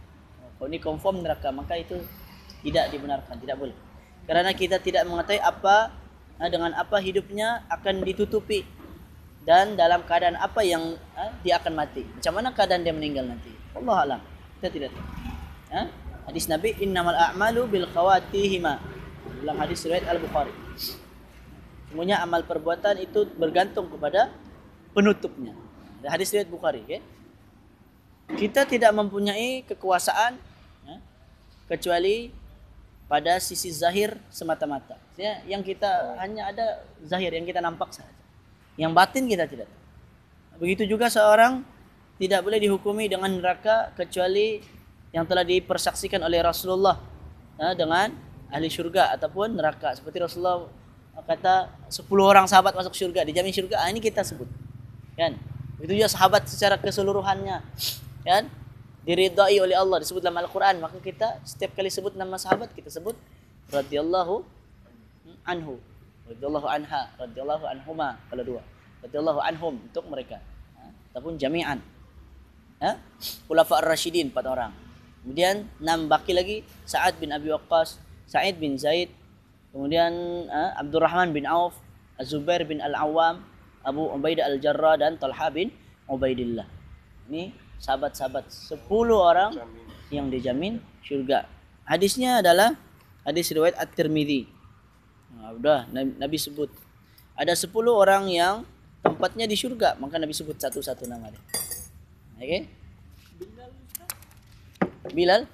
[0.56, 2.00] kalau ini konform neraka, maka itu
[2.64, 3.76] tidak dibenarkan, tidak boleh.
[4.24, 5.92] Karena kita tidak mengetahui apa
[6.40, 8.64] eh, dengan apa hidupnya akan ditutupi
[9.44, 12.08] dan dalam keadaan apa yang eh, dia akan mati.
[12.08, 13.52] Macam mana keadaan dia meninggal nanti?
[13.76, 14.22] Allah alam.
[14.64, 15.08] Kita tidak tahu.
[15.76, 15.88] Eh?
[16.24, 18.80] Hadis Nabi innamal a'malu bil khawatihima.
[19.44, 20.56] Dalam hadis riwayat Al-Bukhari.
[21.92, 24.32] Semuanya amal perbuatan itu bergantung kepada
[24.96, 25.52] penutupnya.
[26.00, 27.04] Ada hadis riwayat Bukhari, okay?
[28.40, 30.40] Kita tidak mempunyai kekuasaan
[30.88, 30.96] ya,
[31.68, 32.32] kecuali
[33.12, 34.96] pada sisi zahir semata-mata.
[35.20, 38.16] Ya, yang kita hanya ada zahir yang kita nampak saja.
[38.80, 39.68] Yang batin kita tidak.
[40.56, 41.68] Begitu juga seorang
[42.24, 44.64] tidak boleh dihukumi dengan neraka kecuali
[45.12, 46.96] yang telah dipersaksikan oleh Rasulullah
[47.60, 48.16] ya, dengan
[48.48, 49.92] ahli syurga ataupun neraka.
[49.92, 50.72] Seperti Rasulullah
[51.28, 53.84] kata 10 orang sahabat masuk syurga, dijamin syurga.
[53.84, 54.48] Ah, ini kita sebut.
[55.20, 55.36] Kan?
[55.78, 57.60] Begitu juga sahabat secara keseluruhannya.
[58.24, 58.48] Kan?
[59.04, 60.80] Diridai oleh Allah disebut dalam Al-Quran.
[60.80, 63.20] Maka kita setiap kali sebut nama sahabat kita sebut
[63.68, 64.48] radhiyallahu
[65.44, 65.76] anhu,
[66.32, 68.62] radhiyallahu anha, radhiyallahu anhuma kalau dua.
[69.04, 70.40] Radhiyallahu anhum untuk mereka.
[70.80, 70.88] Ha?
[71.12, 71.84] Ataupun jami'an.
[72.82, 72.98] Ha?
[73.46, 74.72] Khulafa ar-Rasyidin empat orang.
[75.24, 79.08] Kemudian enam baki lagi Sa'ad bin Abi Waqqas, Sa'id bin Zaid,
[79.72, 80.12] kemudian
[80.52, 81.80] uh, Abdurrahman bin Auf,
[82.20, 83.40] Az-Zubair bin Al-Awwam,
[83.84, 85.72] Abu Ubaidah Al-Jarrah dan Talha bin
[86.12, 86.68] Ubaidillah.
[87.32, 89.52] Ini sahabat-sahabat 10 orang
[90.12, 91.48] yang dijamin syurga.
[91.84, 92.76] Hadisnya adalah
[93.28, 94.48] hadis riwayat At-Tirmizi.
[95.36, 96.70] Nah, udah Nabi, Nabi sebut
[97.36, 98.64] ada 10 orang yang
[99.04, 101.44] tempatnya di syurga, maka Nabi sebut satu-satu nama dia.
[102.44, 102.62] Okey?
[105.16, 105.48] Bilal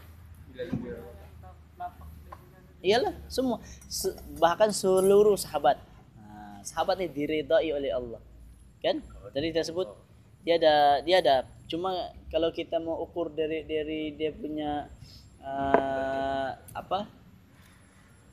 [2.80, 3.60] Iyalah semua
[3.92, 5.78] Se- bahkan seluruh sahabat.
[6.16, 8.24] Ha, sahabat ni diridai oleh Allah.
[8.80, 9.04] Kan?
[9.36, 9.92] Tadi kita sebut
[10.48, 11.36] dia ada dia ada
[11.68, 11.92] cuma
[12.32, 14.88] kalau kita mau ukur dari dari dia punya
[15.44, 17.20] uh, apa?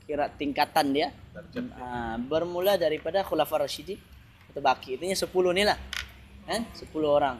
[0.07, 3.99] kira tingkatan dia uh, bermula daripada khulafar rasyidin
[4.47, 5.75] atau baki intinya 10 ni lah
[6.47, 7.35] kan 10 orang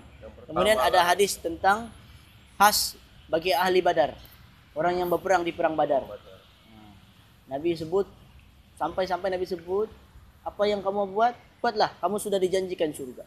[0.47, 1.91] kemudian ada hadis tentang
[2.57, 2.95] khas
[3.27, 4.15] bagi ahli badar
[4.73, 6.03] orang yang berperang di perang badar
[7.47, 8.07] Nabi sebut
[8.75, 9.87] sampai-sampai Nabi sebut
[10.43, 13.23] apa yang kamu buat buatlah kamu sudah dijanjikan surga.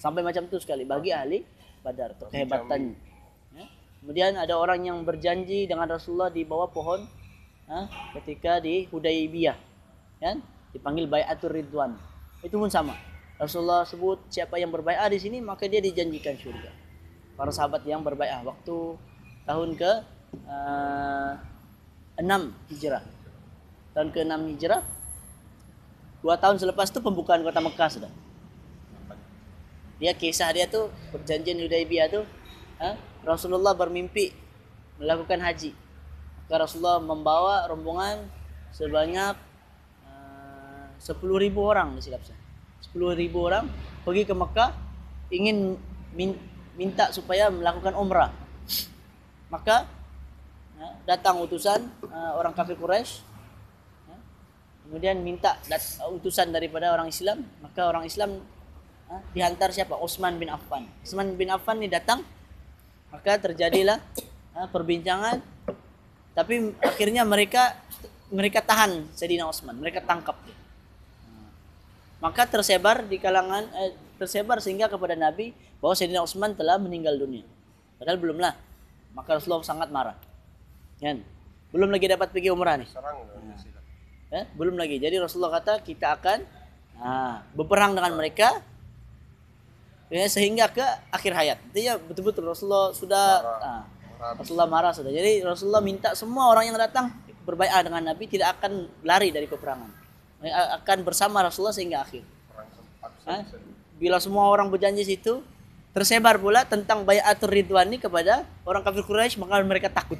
[0.00, 1.44] Sampai macam tu sekali bagi ahli
[1.84, 2.96] Badar tu kehebatannya.
[3.56, 3.64] Ya.
[4.00, 7.04] Kemudian ada orang yang berjanji dengan Rasulullah di bawah pohon
[7.68, 7.84] ha,
[8.16, 9.56] ketika di Hudaybiyah.
[10.20, 10.40] Kan?
[10.72, 11.96] Dipanggil Bai'atul Ridwan.
[12.40, 12.96] Itu pun sama.
[13.40, 16.70] Rasulullah sebut siapa yang berbaiat di sini maka dia dijanjikan surga.
[17.40, 19.00] Para sahabat yang berbaiat waktu
[19.48, 19.92] tahun ke
[20.44, 21.32] uh,
[22.20, 22.28] 6
[22.68, 23.00] Hijrah
[23.94, 24.82] tahun ke-6 Hijrah.
[26.20, 28.12] Dua tahun selepas tu pembukaan kota Mekah sudah.
[30.00, 32.20] Dia kisah dia tu perjanjian Hudaybiyah tu
[32.80, 32.96] ha?
[33.24, 34.32] Rasulullah bermimpi
[35.00, 35.76] melakukan haji.
[36.44, 38.28] Maka Rasulullah membawa rombongan
[38.72, 39.36] sebanyak
[40.04, 41.20] uh, 10,000
[41.56, 42.39] orang silap saya.
[42.88, 43.64] 10,000 orang
[44.02, 44.70] pergi ke Mekah
[45.30, 45.76] ingin
[46.16, 46.40] min-
[46.74, 48.32] minta supaya melakukan umrah.
[49.52, 49.86] Maka
[50.80, 53.30] ha, datang utusan uh, orang kafir Quraisy
[54.90, 55.54] kemudian minta
[56.10, 57.46] utusan daripada orang Islam.
[57.62, 58.42] Maka orang Islam
[59.06, 59.94] ha, dihantar siapa?
[59.94, 60.82] Utsman bin Affan.
[61.06, 62.26] Utsman bin Affan ni datang
[63.14, 64.02] maka terjadilah
[64.58, 65.38] ha, perbincangan.
[66.34, 67.78] Tapi akhirnya mereka
[68.34, 70.54] mereka tahan Sayyidina Utsman mereka tangkap dia.
[70.54, 70.59] Ha.
[72.20, 77.44] Maka tersebar di kalangan eh, tersebar sehingga kepada Nabi bahwa Sayyidina Utsman telah meninggal dunia.
[77.96, 78.52] Padahal belumlah.
[79.16, 80.16] Maka Rasulullah sangat marah.
[81.00, 81.24] Kan?
[81.72, 82.88] Belum lagi dapat pergi umrah nih
[84.30, 85.02] Ya, belum lagi.
[85.02, 86.38] Jadi Rasulullah kata kita akan
[87.02, 88.62] ha, berperang dengan mereka
[90.06, 91.58] ya, sehingga ke akhir hayat.
[91.58, 93.70] Artinya betul-betul Rasulullah sudah ha,
[94.38, 95.10] Rasulullah marah sudah.
[95.10, 97.10] Jadi Rasulullah minta semua orang yang datang
[97.42, 99.99] berbaiat dengan Nabi tidak akan lari dari peperangan.
[100.40, 102.24] Mereka akan bersama Rasulullah sehingga akhir.
[103.28, 103.44] Ha?
[104.00, 105.44] Bila semua orang berjanji situ
[105.92, 110.16] tersebar pula tentang baiatur ridwan ini kepada orang kafir Quraisy maka mereka takut.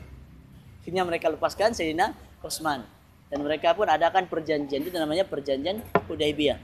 [0.84, 2.12] Akhirnya mereka lepaskan Sayyidina
[2.44, 2.84] Utsman
[3.30, 6.58] dan mereka pun adakan perjanjian itu namanya perjanjian Hudaybiyah.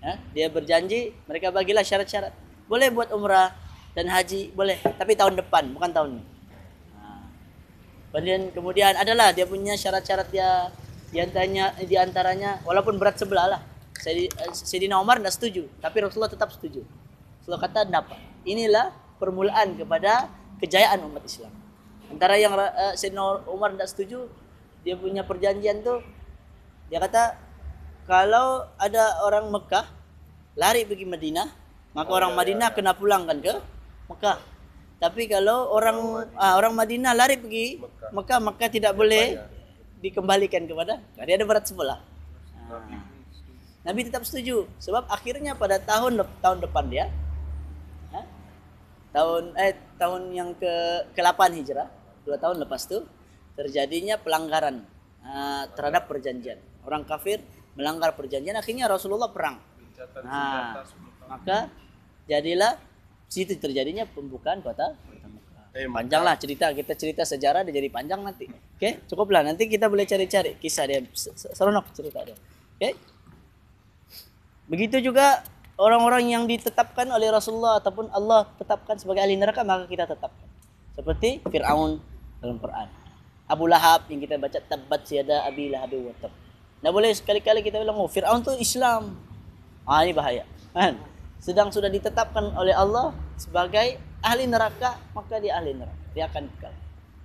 [0.00, 2.32] Ya, dia berjanji mereka bagilah syarat-syarat.
[2.66, 3.52] Boleh buat umrah
[3.92, 6.24] dan haji boleh, tapi tahun depan bukan tahun ini.
[6.96, 7.22] Nah,
[8.12, 10.72] kemudian kemudian adalah dia punya syarat-syarat dia
[11.10, 13.60] di antaranya di antaranya walaupun berat sebelah lah.
[13.96, 16.84] Sayyidi- eh, Sayyidina Umar tidak setuju, tapi Rasulullah tetap setuju.
[17.40, 18.14] Rasulullah kata kenapa?
[18.44, 20.28] Inilah permulaan kepada
[20.60, 21.50] kejayaan umat Islam.
[22.12, 24.28] Antara yang uh, Sayyidina Umar tidak setuju,
[24.86, 25.98] dia punya perjanjian tuh
[26.86, 27.34] dia kata
[28.06, 29.82] kalau ada orang Mekah
[30.54, 31.50] lari pergi Madinah
[31.90, 33.54] maka orang Madinah kena pulangkan ke
[34.06, 34.38] Mekah
[35.02, 37.82] tapi kalau orang ah, orang Madinah lari pergi
[38.14, 39.42] Mekah maka tidak boleh
[40.00, 42.00] dikembalikan kepada dia ada berat sebelah
[42.66, 42.82] Ah.
[43.86, 47.06] Nabi tetap setuju sebab akhirnya pada tahun tahun depan dia
[48.10, 48.26] ha?
[49.14, 50.74] tahun eh tahun yang ke
[51.14, 51.86] ke-8 Hijrah
[52.26, 53.06] dua tahun lepas tu
[53.54, 54.82] terjadinya pelanggaran
[55.22, 57.38] ah, terhadap perjanjian orang kafir
[57.78, 59.62] melanggar perjanjian akhirnya Rasulullah perang
[60.26, 60.82] nah
[61.30, 61.70] maka
[62.26, 62.74] jadilah
[63.26, 64.94] situ terjadinya pembukaan kota.
[65.92, 70.56] Panjanglah cerita kita cerita sejarah dia jadi panjang nanti oke cukuplah nanti kita boleh cari-cari
[70.56, 72.36] kisah dia Se- se- seronok cerita dia
[72.80, 73.16] oke
[74.66, 75.46] Begitu juga
[75.78, 80.48] orang-orang yang ditetapkan oleh Rasulullah ataupun Allah tetapkan sebagai ahli neraka maka kita tetapkan.
[80.98, 82.02] Seperti Fir'aun
[82.42, 82.88] dalam Quran.
[83.46, 86.34] Abu Lahab yang kita baca tabat siada abi lahab wa tab.
[86.82, 89.14] Tidak boleh sekali-kali kita bilang oh Fir'aun tu Islam.
[89.86, 90.42] Ah ini bahaya.
[90.74, 90.98] Kan?
[91.38, 96.04] Sedang sudah ditetapkan oleh Allah sebagai ahli neraka maka dia ahli neraka.
[96.10, 96.74] Dia akan kekal.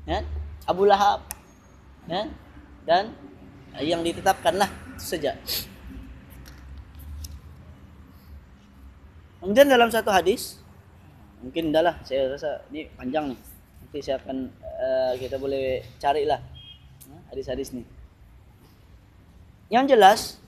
[0.05, 0.19] Ya?
[0.69, 1.25] Abu Lahab
[2.05, 2.29] ya?
[2.85, 3.13] dan
[3.81, 5.33] yang ditetapkanlah itu saja.
[9.41, 10.61] Kemudian dalam satu hadis,
[11.41, 13.39] mungkin dah lah, saya rasa ini panjang nih.
[13.81, 16.37] Nanti saya akan uh, kita boleh carilah
[17.09, 17.85] uh, hadis-hadis nih.
[19.71, 20.40] yang jelas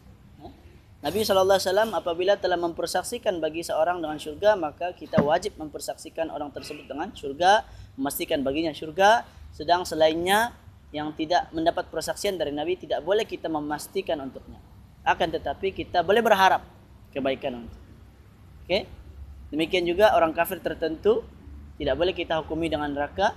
[1.03, 6.87] Nabi SAW apabila telah mempersaksikan bagi seorang dengan syurga maka kita wajib mempersaksikan orang tersebut
[6.87, 7.67] dengan syurga
[7.99, 9.27] memastikan baginya syurga.
[9.51, 10.55] Sedang selainnya
[10.95, 14.63] yang tidak mendapat persaksian dari Nabi tidak boleh kita memastikan untuknya.
[15.03, 16.63] Akan tetapi kita boleh berharap
[17.11, 17.81] kebaikan untuk.
[18.63, 18.87] Okey?
[19.51, 21.21] Demikian juga orang kafir tertentu
[21.75, 23.35] tidak boleh kita hukumi dengan neraka.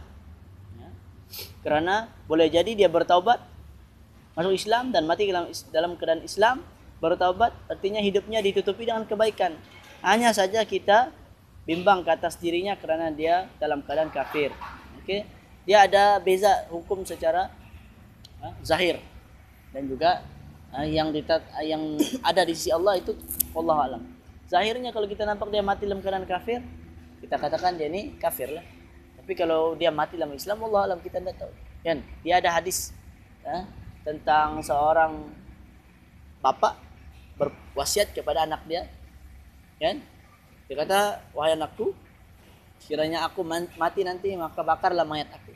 [0.79, 0.89] Ya.
[1.67, 3.43] kerana boleh jadi dia bertaubat
[4.39, 6.63] masuk Islam dan mati dalam dalam keadaan Islam
[7.03, 9.57] bertaubat artinya hidupnya ditutupi dengan kebaikan
[10.01, 11.13] hanya saja kita
[11.67, 14.55] bimbang ke atas dirinya kerana dia dalam keadaan kafir
[15.05, 15.27] okey
[15.67, 17.51] dia ada beza hukum secara
[18.41, 19.03] ha, zahir
[19.75, 20.23] dan juga
[20.71, 23.13] ha, yang ditat, yang ada di sisi Allah itu
[23.53, 24.03] Allah alam
[24.47, 26.63] zahirnya kalau kita nampak dia mati dalam keadaan kafir
[27.27, 28.63] kita katakan dia ni kafir lah.
[29.19, 31.53] Tapi kalau dia mati dalam Islam, Allah alam kita tidak tahu.
[31.83, 31.99] Kan?
[32.23, 32.95] Dia ada hadis
[33.43, 33.67] ya,
[34.07, 35.27] tentang seorang
[36.39, 36.79] bapa
[37.37, 38.89] berwasiat kepada anak dia.
[39.81, 40.01] Kan?
[40.67, 41.01] Dia kata,
[41.37, 41.93] wahai anakku,
[42.85, 43.45] kiranya aku
[43.77, 45.53] mati nanti maka bakarlah mayat aku.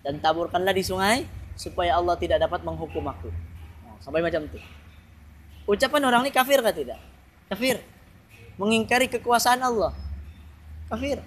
[0.00, 1.28] Dan taburkanlah di sungai
[1.58, 3.28] supaya Allah tidak dapat menghukum aku.
[4.00, 4.56] Sampai macam itu.
[5.68, 6.96] Ucapan orang ini kafir kah tidak?
[7.52, 7.84] Kafir
[8.60, 9.96] mengingkari kekuasaan Allah.
[10.92, 11.24] Kafir.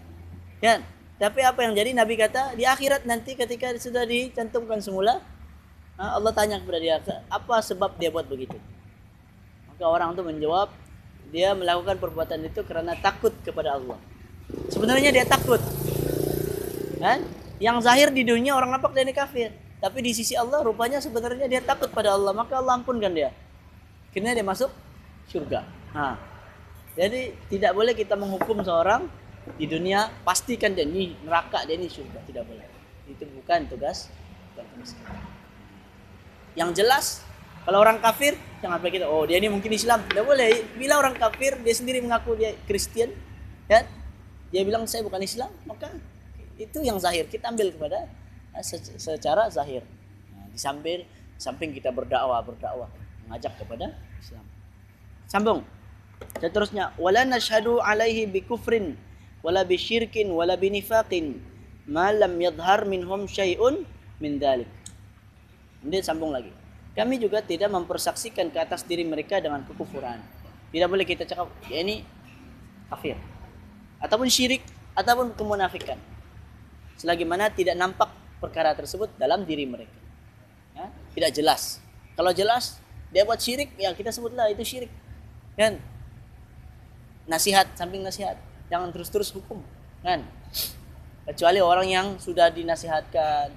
[0.61, 0.85] Kan?
[1.17, 5.21] Tapi apa yang jadi Nabi kata di akhirat nanti ketika sudah dicantumkan semula
[5.97, 6.99] ha, Allah tanya kepada dia
[7.29, 8.57] apa sebab dia buat begitu.
[9.83, 10.71] Maka orang itu menjawab
[11.35, 13.99] dia melakukan perbuatan itu kerana takut kepada Allah.
[14.71, 15.59] Sebenarnya dia takut.
[17.03, 17.27] Kan?
[17.59, 19.51] Yang zahir di dunia orang nampak dia ini kafir.
[19.83, 22.31] Tapi di sisi Allah rupanya sebenarnya dia takut pada Allah.
[22.31, 23.35] Maka Allah ampunkan dia.
[24.15, 24.71] Kena dia masuk
[25.27, 25.67] surga.
[25.99, 26.15] Ha.
[26.95, 29.03] Jadi tidak boleh kita menghukum seorang
[29.59, 32.63] di dunia pastikan dia ni neraka dia ni syurga tidak boleh.
[33.11, 34.07] Itu bukan tugas
[34.55, 34.95] bukan tugas.
[36.55, 37.05] Yang jelas
[37.63, 40.67] kalau orang kafir jangan sampai kita oh dia ni mungkin Islam tidak boleh.
[40.75, 43.15] Bila orang kafir dia sendiri mengaku dia Kristen
[43.71, 43.87] ya
[44.51, 45.87] dia bilang saya bukan Islam maka
[46.59, 48.07] itu yang zahir kita ambil kepada
[48.55, 48.63] eh,
[48.99, 49.81] secara zahir.
[50.35, 51.07] Nah, di samping
[51.39, 52.91] samping kita berdakwah berdakwah
[53.25, 54.45] mengajak kepada Islam.
[55.27, 55.59] Sambung.
[56.39, 58.95] Seterusnya, wala nashhadu alaihi bi kufrin
[59.43, 61.39] wala bi syirkin wala bi nifaqin
[61.83, 63.83] ma lam yadhhar minhum syai'un
[64.23, 64.69] min dhalik.
[65.83, 66.62] Ini sambung lagi.
[66.93, 70.21] Kami juga tidak mempersaksikan ke atas diri mereka dengan kekufuran.
[70.69, 72.05] Tidak boleh kita cakap ya ini
[72.89, 73.17] kafir
[73.97, 74.61] ataupun syirik
[74.93, 75.97] ataupun kemunafikan.
[76.97, 79.97] Selagi mana tidak nampak perkara tersebut dalam diri mereka.
[80.77, 81.61] Ya, tidak jelas.
[82.13, 82.77] Kalau jelas
[83.09, 84.93] dia buat syirik ya kita sebutlah itu syirik.
[85.57, 85.81] Kan?
[87.23, 88.35] nasihat samping nasihat
[88.67, 89.63] jangan terus-terus hukum
[90.03, 90.19] kan
[91.23, 93.47] kecuali orang yang sudah dinasihatkan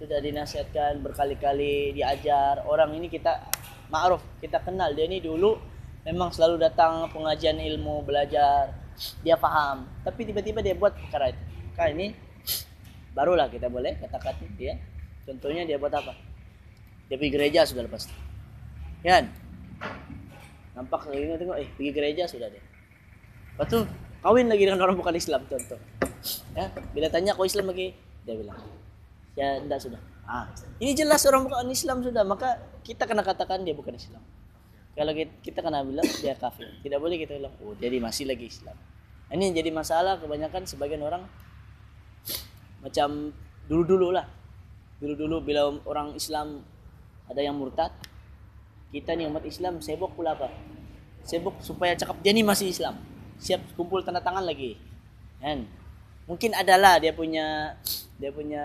[0.00, 2.64] sudah dinasihatkan berkali-kali diajar.
[2.64, 3.52] Orang ini kita
[3.92, 5.60] ma'ruf kita kenal dia ini dulu
[6.08, 8.72] memang selalu datang pengajian ilmu belajar.
[9.20, 11.42] Dia paham tapi tiba-tiba dia buat perkara itu.
[11.76, 12.06] Kali ini
[13.12, 14.80] barulah kita boleh katakan dia
[15.28, 16.16] contohnya dia buat apa?
[17.12, 18.08] Dia pergi gereja sudah lepas
[19.04, 19.28] kan?
[20.76, 22.64] Nampak ini tengok eh pergi gereja sudah dia.
[23.52, 23.84] Lepas tu
[24.24, 25.76] kawin lagi dengan orang bukan Islam contoh.
[26.52, 27.96] Ya, bila tanya kau Islam lagi,
[28.28, 28.60] dia bilang,
[29.40, 30.00] ya tidak sudah.
[30.28, 30.44] Ah,
[30.76, 34.20] ini jelas orang bukan Islam sudah, maka kita kena katakan dia bukan Islam.
[34.92, 38.76] Kalau kita kena bilang dia kafir, tidak boleh kita bilang, oh jadi masih lagi Islam.
[39.32, 41.24] Ini yang jadi masalah kebanyakan sebagian orang
[42.84, 43.32] macam
[43.64, 44.28] dulu-dulu lah.
[45.00, 46.60] Dulu-dulu bila orang Islam
[47.24, 47.90] ada yang murtad,
[48.92, 50.52] kita ni umat Islam sibuk pula apa?
[51.24, 53.00] Sibuk supaya cakap dia ni masih Islam
[53.40, 54.76] siap kumpul tanda tangan lagi
[55.40, 55.64] kan
[56.28, 57.74] mungkin adalah dia punya
[58.20, 58.64] dia punya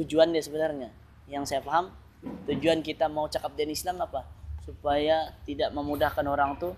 [0.00, 0.88] tujuan dia sebenarnya.
[1.28, 1.92] Yang saya paham
[2.48, 4.24] tujuan kita mau cakap dia Islam apa?
[4.64, 6.72] Supaya tidak memudahkan orang tu.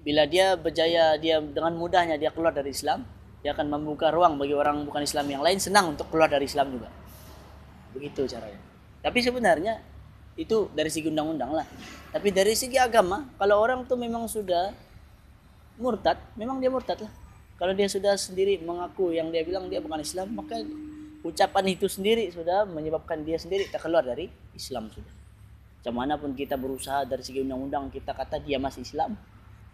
[0.00, 3.04] Bila dia berjaya dia dengan mudahnya dia keluar dari Islam
[3.38, 6.74] dia akan membuka ruang bagi orang bukan Islam yang lain senang untuk keluar dari Islam
[6.74, 6.88] juga.
[7.94, 8.58] Begitu caranya.
[9.04, 9.78] Tapi sebenarnya
[10.34, 11.66] itu dari segi undang-undang lah.
[12.10, 14.74] Tapi dari segi agama kalau orang tu memang sudah
[15.78, 17.12] murtad, memang dia murtad lah.
[17.58, 20.62] Kalau dia sudah sendiri mengaku yang dia bilang dia bukan Islam, maka
[21.26, 25.10] ucapan itu sendiri sudah menyebabkan dia sendiri tak keluar dari Islam sudah.
[25.82, 29.18] Macam mana pun kita berusaha dari segi undang-undang kita kata dia masih Islam,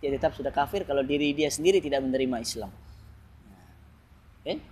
[0.00, 2.72] dia tetap sudah kafir kalau diri dia sendiri tidak menerima Islam.
[4.40, 4.64] Okay?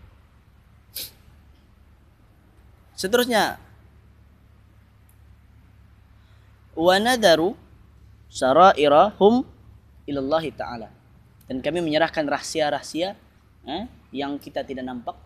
[2.97, 3.61] Seterusnya,
[6.73, 7.53] wa nadaru
[8.33, 9.45] sarairahum
[10.09, 11.02] ilallahi ta'ala
[11.47, 13.19] dan kami menyerahkan rahsia-rahsia
[13.67, 13.85] eh,
[14.15, 15.17] yang kita tidak nampak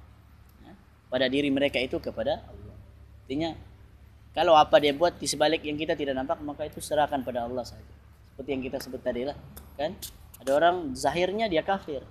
[0.64, 0.77] eh,
[1.12, 2.77] pada diri mereka itu kepada Allah.
[3.27, 3.53] Artinya
[4.37, 7.64] Kalau apa dia buat di sebalik yang kita tidak nampak maka itu serahkan pada Allah
[7.64, 7.89] saja.
[8.29, 9.33] Seperti yang kita sebut tadi lah,
[9.81, 9.97] kan?
[10.45, 12.05] Ada orang zahirnya dia kafir.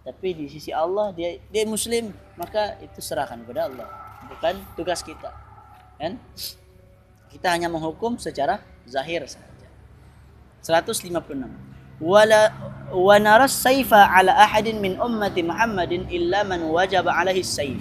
[0.00, 2.08] Tapi di sisi Allah dia dia muslim,
[2.40, 3.84] maka itu serahkan kepada Allah.
[4.32, 5.28] Bukan tugas kita.
[6.00, 6.16] Kan?
[7.28, 9.68] Kita hanya menghukum secara zahir saja.
[10.64, 11.04] 156.
[11.96, 12.52] Wala
[12.92, 17.80] wa naras saifa ala ahadin min ummati Muhammadin illa man wajaba alaihi saif.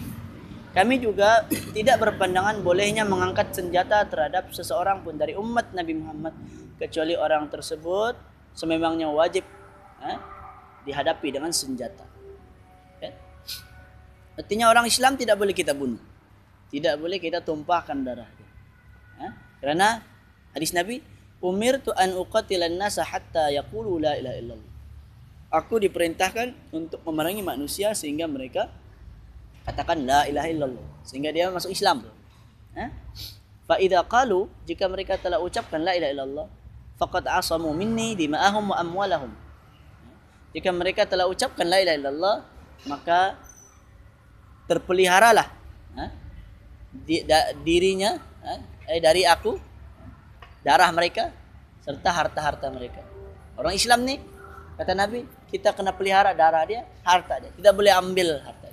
[0.76, 6.36] Kami juga tidak berpandangan bolehnya mengangkat senjata terhadap seseorang pun dari umat Nabi Muhammad
[6.76, 8.20] kecuali orang tersebut
[8.52, 9.48] sememangnya wajib
[10.04, 10.20] eh,
[10.84, 12.04] dihadapi dengan senjata.
[13.00, 13.14] Eh?
[14.36, 16.00] Artinya orang Islam tidak boleh kita bunuh.
[16.68, 18.28] Tidak boleh kita tumpahkan darah.
[19.24, 19.32] Eh?
[19.64, 20.04] Karena
[20.52, 21.00] hadis Nabi,
[21.44, 24.74] "Umirtu an uqatilan nasa hatta yaqulu la ilaha illallah."
[25.54, 28.68] Aku diperintahkan untuk memerangi manusia sehingga mereka
[29.66, 32.06] katakan la ilaha illallah sehingga dia masuk Islam.
[32.76, 32.92] Ha?
[33.66, 36.48] Fa idza qalu jika mereka telah ucapkan la ilaha illallah
[37.02, 39.32] faqad asamu minni dima'ahum wa amwalahum.
[40.56, 42.36] Jika mereka telah ucapkan la ilaha illallah
[42.86, 43.36] maka
[44.70, 45.48] terpeliharalah
[45.98, 46.06] ha?
[47.62, 48.54] dirinya ha?
[48.90, 49.58] eh, dari aku
[50.66, 51.30] darah mereka
[51.86, 53.06] serta harta-harta mereka.
[53.54, 54.18] Orang Islam ni
[54.76, 55.22] kata Nabi
[55.54, 57.54] kita kena pelihara darah dia, harta dia.
[57.54, 58.66] Tidak boleh ambil harta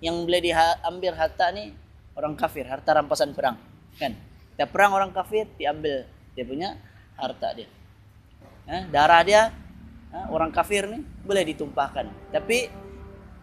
[0.00, 1.72] yang boleh diambil harta ni
[2.16, 3.56] orang kafir, harta rampasan perang.
[4.00, 4.16] Kan?
[4.56, 6.76] Kita perang orang kafir, diambil dia punya
[7.16, 7.68] harta dia.
[8.68, 8.86] Ha?
[8.88, 9.50] darah dia,
[10.14, 10.18] ha?
[10.32, 12.32] orang kafir ni boleh ditumpahkan.
[12.32, 12.68] Tapi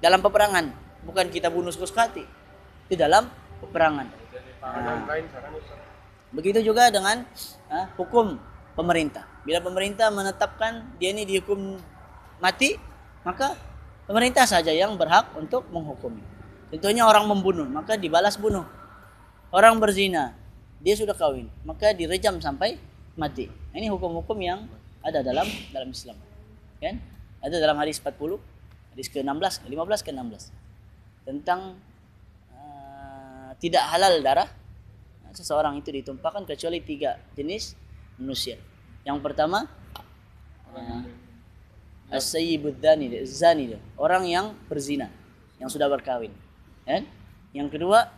[0.01, 0.73] dalam peperangan,
[1.05, 2.25] bukan kita bunuh suka hati.
[2.89, 3.29] Itu dalam
[3.61, 4.07] peperangan.
[4.61, 4.69] Ha.
[6.33, 7.27] Begitu juga dengan
[7.71, 7.91] ha?
[7.95, 8.39] hukum
[8.77, 9.25] pemerintah.
[9.47, 11.79] Bila pemerintah menetapkan dia ni dihukum
[12.37, 12.75] mati,
[13.23, 13.55] maka
[14.05, 16.21] pemerintah saja yang berhak untuk menghukumi.
[16.67, 18.67] Contohnya orang membunuh, maka dibalas bunuh.
[19.49, 20.35] Orang berzina,
[20.83, 22.75] dia sudah kawin, maka direjam sampai
[23.15, 23.47] mati.
[23.71, 24.67] Ini hukum-hukum yang
[24.99, 26.19] ada dalam dalam Islam.
[26.83, 26.99] Kan?
[27.39, 28.37] Ada dalam hadis 40,
[28.93, 30.43] hadis ke-16, ke-15 ke-16.
[31.23, 31.79] Tentang
[32.51, 34.49] uh, tidak halal darah
[35.37, 37.77] seseorang itu ditumpahkan kecuali tiga jenis
[38.17, 38.57] manusia.
[39.05, 39.69] Yang pertama
[40.73, 41.05] uh,
[42.09, 45.13] as-sayyibud zani, orang yang berzina,
[45.61, 46.33] yang sudah berkawin.
[46.81, 47.05] Kan?
[47.53, 48.09] Yang kedua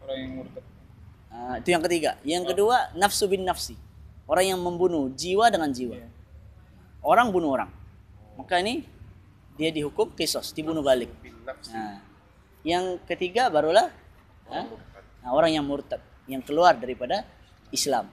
[0.00, 0.64] orang yang murtad.
[1.28, 2.10] Uh, itu yang ketiga.
[2.24, 2.48] Yang oh.
[2.54, 3.76] kedua nafsu bin nafsi.
[4.26, 6.00] Orang yang membunuh jiwa dengan jiwa.
[6.00, 6.10] Yeah.
[7.04, 7.70] Orang bunuh orang.
[8.34, 8.82] Maka ini
[9.54, 11.08] dia dihukum kisos, dibunuh balik.
[11.70, 12.02] Nah,
[12.66, 13.88] yang ketiga barulah
[14.50, 14.66] orang,
[15.22, 17.26] nah, orang yang murtad, yang keluar daripada
[17.70, 18.10] Islam.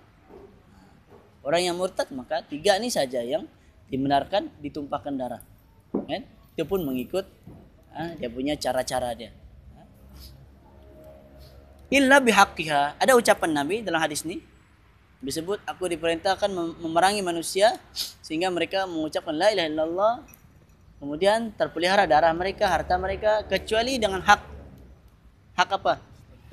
[1.44, 3.46] Orang yang murtad maka tiga ini saja yang
[3.92, 5.42] dibenarkan ditumpahkan darah.
[5.92, 6.24] Kan?
[6.56, 7.26] Itu pun mengikut
[7.94, 9.34] ah, dia punya cara-cara dia
[11.94, 12.98] illa bihaqqiha.
[12.98, 14.42] Ada ucapan Nabi dalam hadis ini
[15.22, 16.52] disebut aku diperintahkan
[16.82, 17.78] memerangi manusia
[18.20, 20.14] sehingga mereka mengucapkan la ilaha illallah
[21.00, 24.42] kemudian terpelihara darah mereka, harta mereka kecuali dengan hak
[25.54, 26.02] hak apa?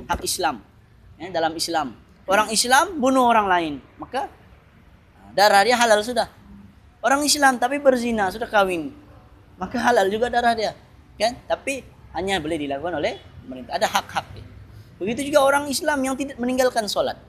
[0.06, 0.60] Hak Islam.
[1.20, 1.92] Ya, dalam Islam.
[2.24, 4.32] Orang Islam bunuh orang lain, maka
[5.36, 6.32] darah dia halal sudah.
[7.04, 8.96] Orang Islam tapi berzina, sudah kawin.
[9.60, 10.72] Maka halal juga darah dia.
[11.20, 11.36] Kan?
[11.44, 11.84] Tapi
[12.16, 13.76] hanya boleh dilakukan oleh pemerintah.
[13.76, 14.46] Ada hak-hak dia.
[14.96, 17.20] Begitu juga orang Islam yang tidak meninggalkan solat.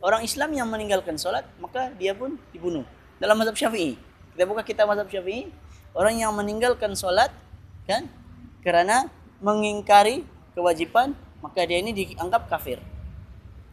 [0.00, 2.86] Orang Islam yang meninggalkan solat, maka dia pun dibunuh.
[3.18, 3.98] Dalam mazhab syafi'i.
[4.32, 5.50] Kita buka kita mazhab syafi'i.
[5.92, 7.34] Orang yang meninggalkan solat,
[7.84, 8.06] kan?
[8.62, 9.10] Kerana
[9.42, 10.22] mengingkari
[10.54, 12.78] kewajiban, maka dia ini dianggap kafir.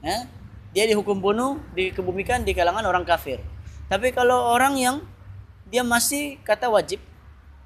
[0.04, 0.30] Ya?
[0.76, 3.40] Dia dihukum bunuh, dikebumikan di kalangan orang kafir.
[3.88, 4.98] Tapi kalau orang yang
[5.70, 7.00] dia masih kata wajib,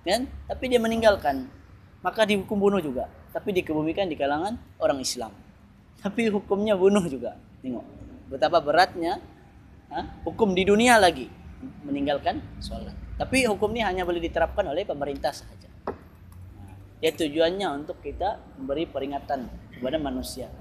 [0.06, 0.30] kan?
[0.48, 1.50] Tapi dia meninggalkan,
[2.06, 5.32] maka dihukum bunuh juga tapi dikebumikan di kalangan orang Islam.
[6.02, 7.38] Tapi hukumnya bunuh juga.
[7.62, 7.86] Tengok
[8.30, 9.20] betapa beratnya
[9.92, 10.06] ha?
[10.24, 11.30] hukum di dunia lagi
[11.86, 12.96] meninggalkan sholat.
[13.20, 15.68] Tapi hukum ini hanya boleh diterapkan oleh pemerintah saja.
[17.00, 19.48] Ya tujuannya untuk kita memberi peringatan
[19.80, 20.52] kepada manusia.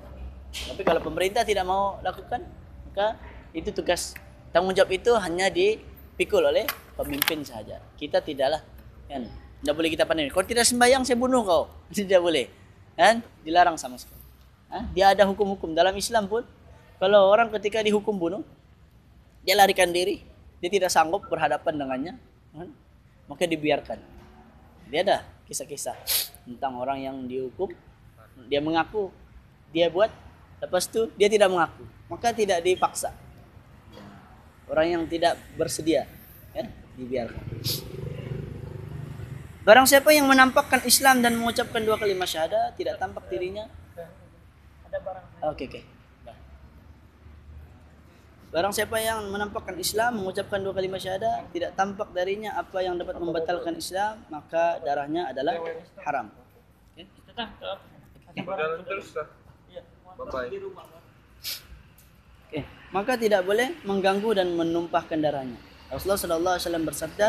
[0.55, 2.41] Tapi kalau pemerintah tidak mau lakukan,
[2.89, 3.19] maka
[3.53, 4.17] itu tugas
[4.55, 6.65] tanggung jawab itu hanya dipikul oleh
[6.97, 7.83] pemimpin saja.
[7.99, 8.65] Kita tidaklah
[9.11, 10.31] kan tidak boleh kita panen.
[10.31, 11.67] Kalau tidak sembahyang saya bunuh kau.
[11.95, 12.47] Tidak boleh.
[12.95, 13.23] Kan?
[13.43, 14.23] Dilarang sama sekali.
[14.71, 14.87] Ha?
[14.95, 16.47] Dia ada hukum-hukum dalam Islam pun.
[16.99, 18.43] Kalau orang ketika dihukum bunuh,
[19.43, 20.23] dia larikan diri.
[20.59, 22.15] Dia tidak sanggup berhadapan dengannya.
[22.55, 22.69] Kan?
[23.31, 23.99] Maka dibiarkan.
[24.91, 25.95] Dia ada kisah-kisah
[26.47, 27.71] tentang orang yang dihukum.
[28.47, 29.11] Dia mengaku.
[29.75, 30.13] Dia buat.
[30.63, 31.83] Lepas itu dia tidak mengaku.
[32.07, 33.11] Maka tidak dipaksa.
[34.71, 36.07] Orang yang tidak bersedia.
[36.55, 36.71] Ya?
[36.95, 37.45] Dibiarkan.
[39.67, 43.69] Barang siapa yang menampakkan Islam dan mengucapkan dua kalimat syahadat tidak tampak dirinya.
[44.89, 45.27] Ada barang.
[45.45, 45.81] Oke okay, oke.
[45.83, 45.85] Okay.
[48.49, 53.21] Barang siapa yang menampakkan Islam, mengucapkan dua kalimat syahadat, tidak tampak darinya apa yang dapat
[53.21, 55.61] membatalkan Islam, maka darahnya adalah
[56.01, 56.33] haram.
[56.97, 57.05] Okay?
[58.43, 59.27] Berjalan terus lah.
[59.71, 59.83] Iya.
[60.19, 60.49] Bye-bye.
[60.51, 60.85] Di rumah.
[62.49, 62.63] Okay.
[62.91, 65.61] Maka tidak boleh mengganggu dan menumpahkan darahnya.
[65.89, 67.29] Rasulullah sallallahu alaihi wasallam bersabda,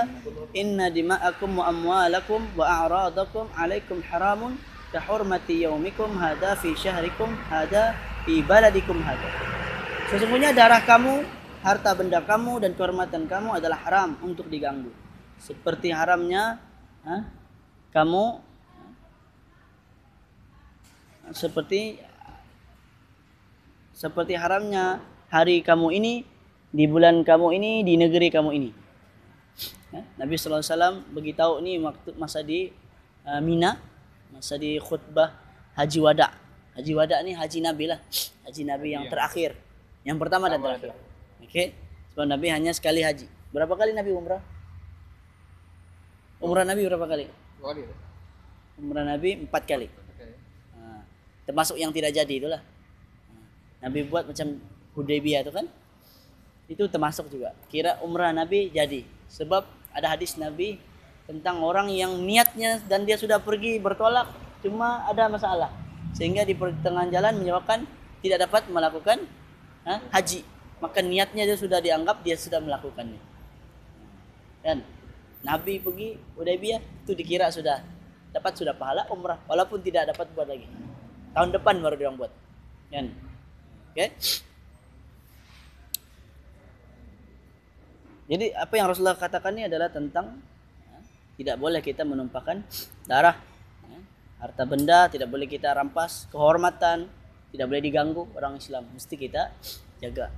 [0.51, 4.59] "Inna dima'akum wa amwalakum wa a'radakum 'alaikum haramun
[4.91, 7.95] ka hurmati yaumikum hada fi syahrikum hada
[8.27, 9.31] fi baladikum hada."
[10.11, 11.23] Sesungguhnya darah kamu,
[11.63, 14.91] harta benda kamu dan kehormatan kamu adalah haram untuk diganggu.
[15.39, 16.59] Seperti haramnya
[17.07, 17.31] ha,
[17.95, 18.43] kamu
[21.33, 21.99] seperti
[23.93, 26.13] seperti haramnya hari kamu ini
[26.69, 28.69] di bulan kamu ini di negeri kamu ini.
[29.89, 32.69] Ya, Nabi sallallahu alaihi wasallam beritahu ni waktu masa di
[33.25, 33.81] uh, Mina,
[34.29, 35.33] masa di khutbah
[35.73, 36.29] Haji Wada.
[36.77, 37.99] Haji Wada ni haji Nabi lah.
[38.45, 39.57] Haji Nabi yang terakhir.
[40.07, 40.95] Yang pertama dan terakhir.
[41.43, 41.75] Okey.
[42.13, 43.27] Sebab Nabi hanya sekali haji.
[43.51, 44.39] Berapa kali Nabi umrah?
[46.39, 47.25] Umrah Nabi berapa kali?
[47.59, 47.83] Dua kali.
[48.79, 49.91] Umrah Nabi empat kali.
[51.49, 52.61] Termasuk yang tidak jadi itulah.
[53.81, 54.61] Nabi buat macam
[54.93, 55.65] Hudaybiyah itu kan.
[56.69, 57.57] Itu termasuk juga.
[57.73, 59.01] Kira umrah Nabi jadi.
[59.33, 60.77] Sebab ada hadis Nabi
[61.25, 64.29] tentang orang yang niatnya dan dia sudah pergi bertolak
[64.61, 65.73] cuma ada masalah.
[66.13, 67.89] Sehingga di pertengahan jalan menyebabkan
[68.21, 69.25] tidak dapat melakukan
[69.89, 70.45] ha, haji.
[70.77, 73.17] Maka niatnya dia sudah dianggap dia sudah melakukannya.
[74.61, 74.85] Dan
[75.41, 77.81] Nabi pergi Hudaybiyah itu dikira sudah
[78.29, 80.88] dapat sudah pahala umrah walaupun tidak dapat buat lagi.
[81.33, 82.31] Tahun depan baru dia buat.
[82.89, 83.13] Kan?
[83.93, 84.09] Okey.
[88.29, 90.37] Jadi apa yang Rasulullah katakan ini adalah tentang
[90.85, 90.97] ya,
[91.41, 92.61] tidak boleh kita menumpahkan
[93.09, 93.33] darah,
[93.89, 93.99] ya,
[94.37, 97.09] harta benda tidak boleh kita rampas, kehormatan
[97.49, 99.49] tidak boleh diganggu orang Islam mesti kita
[99.97, 100.29] jaga.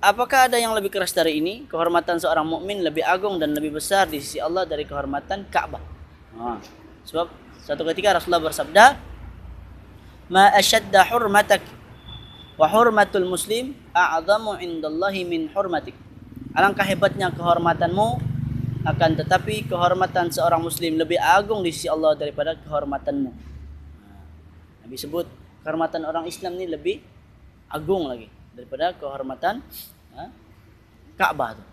[0.00, 1.68] Apakah ada yang lebih keras dari ini?
[1.68, 5.97] Kehormatan seorang mukmin lebih agung dan lebih besar di sisi Allah dari kehormatan Ka'bah.
[6.38, 6.62] Ha.
[7.02, 7.26] Sebab
[7.66, 8.84] suatu ketika Rasulullah bersabda,
[10.30, 11.62] "Ma ashadda hurmatak
[12.54, 15.98] wa hurmatul muslim a'zamu indallahi min hurmatik."
[16.54, 18.08] Alangkah hebatnya kehormatanmu
[18.86, 23.30] akan tetapi kehormatan seorang muslim lebih agung di sisi Allah daripada kehormatanmu.
[23.34, 24.06] Ha.
[24.86, 25.26] Nabi sebut
[25.66, 27.02] kehormatan orang Islam ni lebih
[27.68, 29.60] agung lagi daripada kehormatan
[30.16, 30.32] ha,
[31.14, 31.64] Ka'bah tu.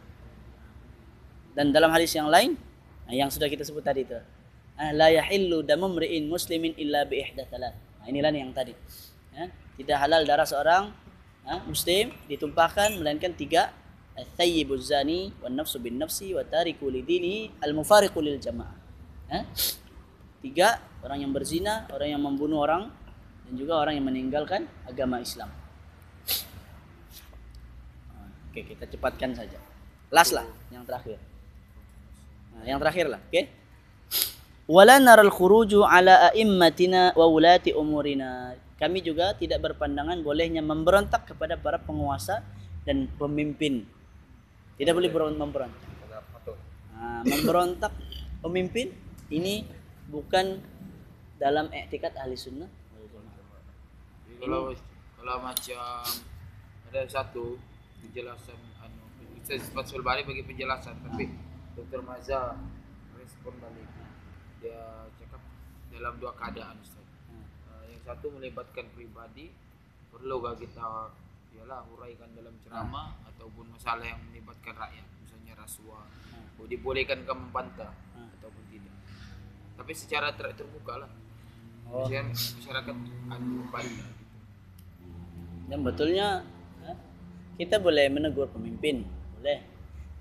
[1.55, 2.59] Dan dalam hadis yang lain
[3.07, 4.19] yang sudah kita sebut tadi tu.
[4.75, 7.75] Ha, la yahillu damu mri'in muslimin illa bi ihda thalath.
[8.03, 8.75] Ha, inilah ni yang tadi.
[9.35, 9.47] Ha,
[9.79, 10.91] tidak halal darah seorang
[11.47, 13.71] ha, muslim ditumpahkan melainkan tiga
[14.15, 18.75] Thayyibuz zani wan nafsu bin nafsi wa tariku lidini al mufariqu lil jamaah.
[19.27, 19.39] Ha?
[20.39, 22.87] Tiga orang yang berzina, orang yang membunuh orang
[23.43, 25.51] dan juga orang yang meninggalkan agama Islam.
[28.51, 29.59] Okey, kita cepatkan saja.
[30.15, 31.19] Last lah, yang terakhir.
[32.55, 33.51] Nah, yang terakhir lah, okey.
[34.65, 38.57] Wala naral khuruju ala a'immatina wa ulati umurina.
[38.81, 42.41] Kami juga tidak berpandangan bolehnya memberontak kepada para penguasa
[42.81, 43.85] dan pemimpin.
[44.75, 45.85] Tidak boleh beron- memberontak.
[46.95, 47.93] Nah, memberontak
[48.41, 48.89] pemimpin
[49.29, 49.63] ini
[50.09, 50.59] bukan
[51.37, 52.67] dalam etikat ahli sunnah.
[54.35, 54.69] kalau
[55.17, 56.05] kalau macam
[56.91, 57.57] ada satu
[58.03, 59.01] penjelasan anu
[59.41, 61.33] saya Fathul Bari bagi penjelasan tapi
[61.73, 62.05] Dr.
[62.05, 62.53] Maza
[63.17, 63.87] respon balik
[64.65, 65.41] dia cakap
[65.93, 67.05] dalam dua keadaan Ustaz.
[67.69, 69.53] Uh, yang satu melibatkan pribadi
[70.09, 71.13] perlukah kita
[71.53, 76.03] ialah huraikan dalam ceramah ataupun masalah yang melibatkan rakyat misalnya rasuah
[76.59, 78.31] oh, dibolehkan ke membantah Hmm.
[78.39, 78.95] ataupun tidak
[79.75, 81.11] tapi secara ter terbuka lah
[81.85, 82.09] Oh.
[82.09, 82.95] Masyarakat, masyarakat
[83.29, 84.09] anu bantah
[85.69, 86.41] Dan betulnya
[86.81, 86.89] ha,
[87.61, 89.05] kita boleh menegur pemimpin,
[89.37, 89.61] boleh.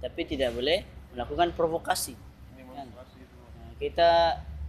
[0.01, 0.85] Tapi tidak boleh
[1.17, 2.17] melakukan provokasi.
[3.75, 3.83] Kan?
[3.83, 4.11] Kita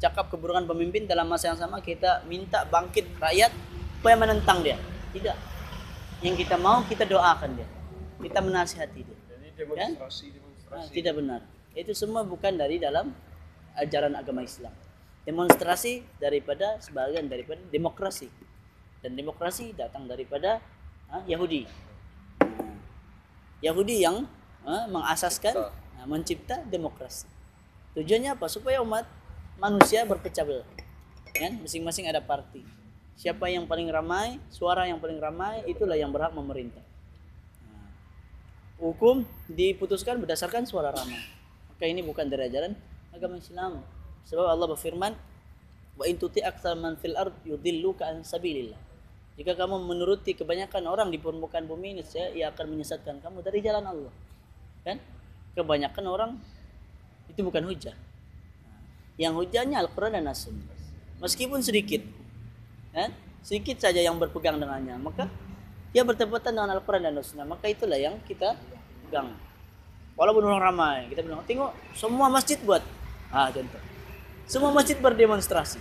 [0.02, 3.52] cakap keburukan pemimpin dalam masa yang sama kita minta bangkit rakyat
[4.02, 4.78] supaya menentang dia.
[5.16, 5.38] Tidak.
[6.22, 7.68] Yang kita mau kita doakan dia.
[8.22, 9.18] Kita menasihati dia.
[9.30, 10.90] Jadi demonstrasi demonstrasi.
[10.90, 11.42] Ha, tidak benar.
[11.76, 13.12] Itu semua bukan dari dalam
[13.76, 14.72] ajaran agama Islam.
[15.26, 18.30] Demonstrasi daripada sebagian daripada demokrasi.
[19.02, 20.62] Dan demokrasi datang daripada
[21.10, 21.66] ha, Yahudi.
[23.64, 24.30] Yahudi yang
[24.66, 27.35] ha, mengasaskan, ha, mencipta demokrasi.
[27.96, 28.46] Tujuannya apa?
[28.52, 29.08] Supaya umat
[29.56, 30.68] manusia berpecah belah.
[31.32, 31.64] Kan?
[31.64, 32.64] Masing-masing ada parti.
[33.16, 36.84] Siapa yang paling ramai, suara yang paling ramai, itulah yang berhak memerintah.
[38.76, 41.24] Hukum diputuskan berdasarkan suara ramai.
[41.72, 42.76] Maka ini bukan dari ajaran
[43.16, 43.80] agama Islam.
[44.28, 45.16] Sebab Allah berfirman,
[45.96, 46.44] "Wa in tuti
[46.76, 48.76] man fil ard yudilluka an sabilillah."
[49.40, 52.04] Jika kamu menuruti kebanyakan orang di permukaan bumi ini,
[52.36, 54.14] ia akan menyesatkan kamu dari jalan Allah.
[54.84, 55.00] Kan?
[55.56, 56.32] Kebanyakan orang
[57.32, 57.96] itu bukan hujah.
[59.16, 60.68] Yang hujahnya Al-Quran dan As-Sunnah.
[61.24, 62.04] Meskipun sedikit.
[62.92, 63.16] Kan?
[63.40, 65.00] Sedikit saja yang berpegang dengannya.
[65.00, 65.32] Maka
[65.96, 67.48] dia bertepatan dengan Al-Quran dan As-Sunnah.
[67.48, 68.60] Maka itulah yang kita
[69.08, 69.32] pegang.
[70.16, 72.84] Walaupun orang ramai, kita bilang, tengok semua masjid buat.
[73.32, 73.80] Ah, contoh.
[74.48, 75.80] Semua masjid berdemonstrasi.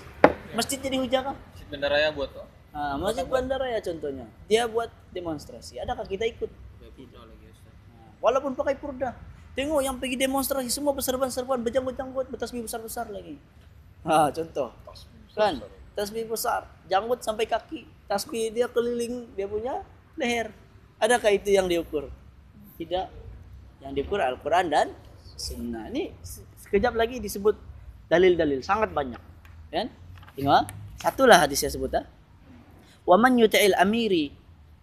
[0.55, 1.37] Masjid jadi hujah kah?
[1.55, 2.47] Masjid Bandaraya buat tuh.
[2.75, 4.27] Ah, masjid bandara ya contohnya.
[4.51, 5.79] Dia buat demonstrasi.
[5.79, 6.51] Adakah kita ikut?
[6.83, 9.15] Nah, walaupun pakai purda.
[9.55, 13.39] Tengok yang pergi demonstrasi semua berserban-serban, berjanggut-janggut, bertasbih besar-besar lagi.
[14.03, 14.75] Ah, contoh.
[15.35, 15.63] Kan?
[15.95, 17.87] Tasbih besar, janggut sampai kaki.
[18.11, 19.87] Tasbih dia keliling dia punya
[20.19, 20.51] leher.
[20.99, 22.11] Adakah itu yang diukur?
[22.75, 23.07] Tidak.
[23.79, 24.87] Yang diukur Al-Quran dan
[25.39, 25.87] Sunnah.
[25.91, 27.55] Ini se- sekejap lagi disebut
[28.11, 29.23] dalil-dalil sangat banyak.
[29.71, 29.87] Kan?
[30.35, 30.67] Tengok.
[30.99, 31.95] Satulah hadis saya sebut.
[31.95, 32.07] ah.
[33.07, 34.35] Wa man yuti'il amiri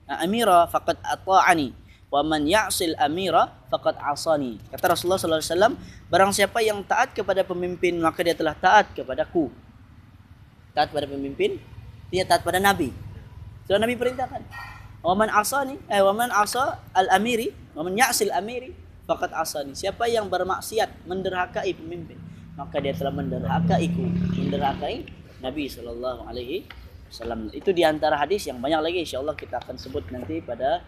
[0.07, 1.75] ah, amira faqad ata'ani
[2.11, 4.59] wa man ya'sil amira faqad asani.
[4.67, 5.73] Kata Rasulullah sallallahu alaihi wasallam,
[6.11, 9.47] barang siapa yang taat kepada pemimpin maka dia telah taat kepadaku.
[10.75, 11.55] Taat pada pemimpin,
[12.11, 12.91] dia taat pada nabi.
[13.63, 14.43] So nabi perintahkan.
[15.01, 18.75] Wa man asani, eh wa man asa al-amiri, wa man ya'sil amiri
[19.07, 19.71] faqad asani.
[19.71, 22.19] Siapa yang bermaksiat menderhakai pemimpin,
[22.59, 24.03] maka dia telah menderhakaiku,
[24.35, 25.07] menderhakai
[25.41, 26.67] Nabi sallallahu alaihi
[27.09, 27.49] wasallam.
[27.55, 30.85] Itu di antara hadis yang banyak lagi insyaallah kita akan sebut nanti pada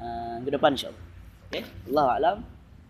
[0.00, 1.04] uh, ke depan insyaallah.
[1.50, 1.62] Okey,
[1.92, 2.38] Allah alam.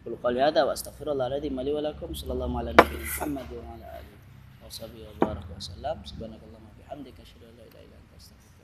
[0.06, 3.86] Qul qali hadza wa astaghfirullah alazim li wa lakum sallallahu ala nabiyyina Muhammad wa ala
[3.98, 4.16] alihi
[4.62, 5.96] wa sahbihi wa baraka wa sallam.
[6.06, 8.54] Subhanakallahumma bihamdika asyhadu an la ilaha illa anta astaghfiruka.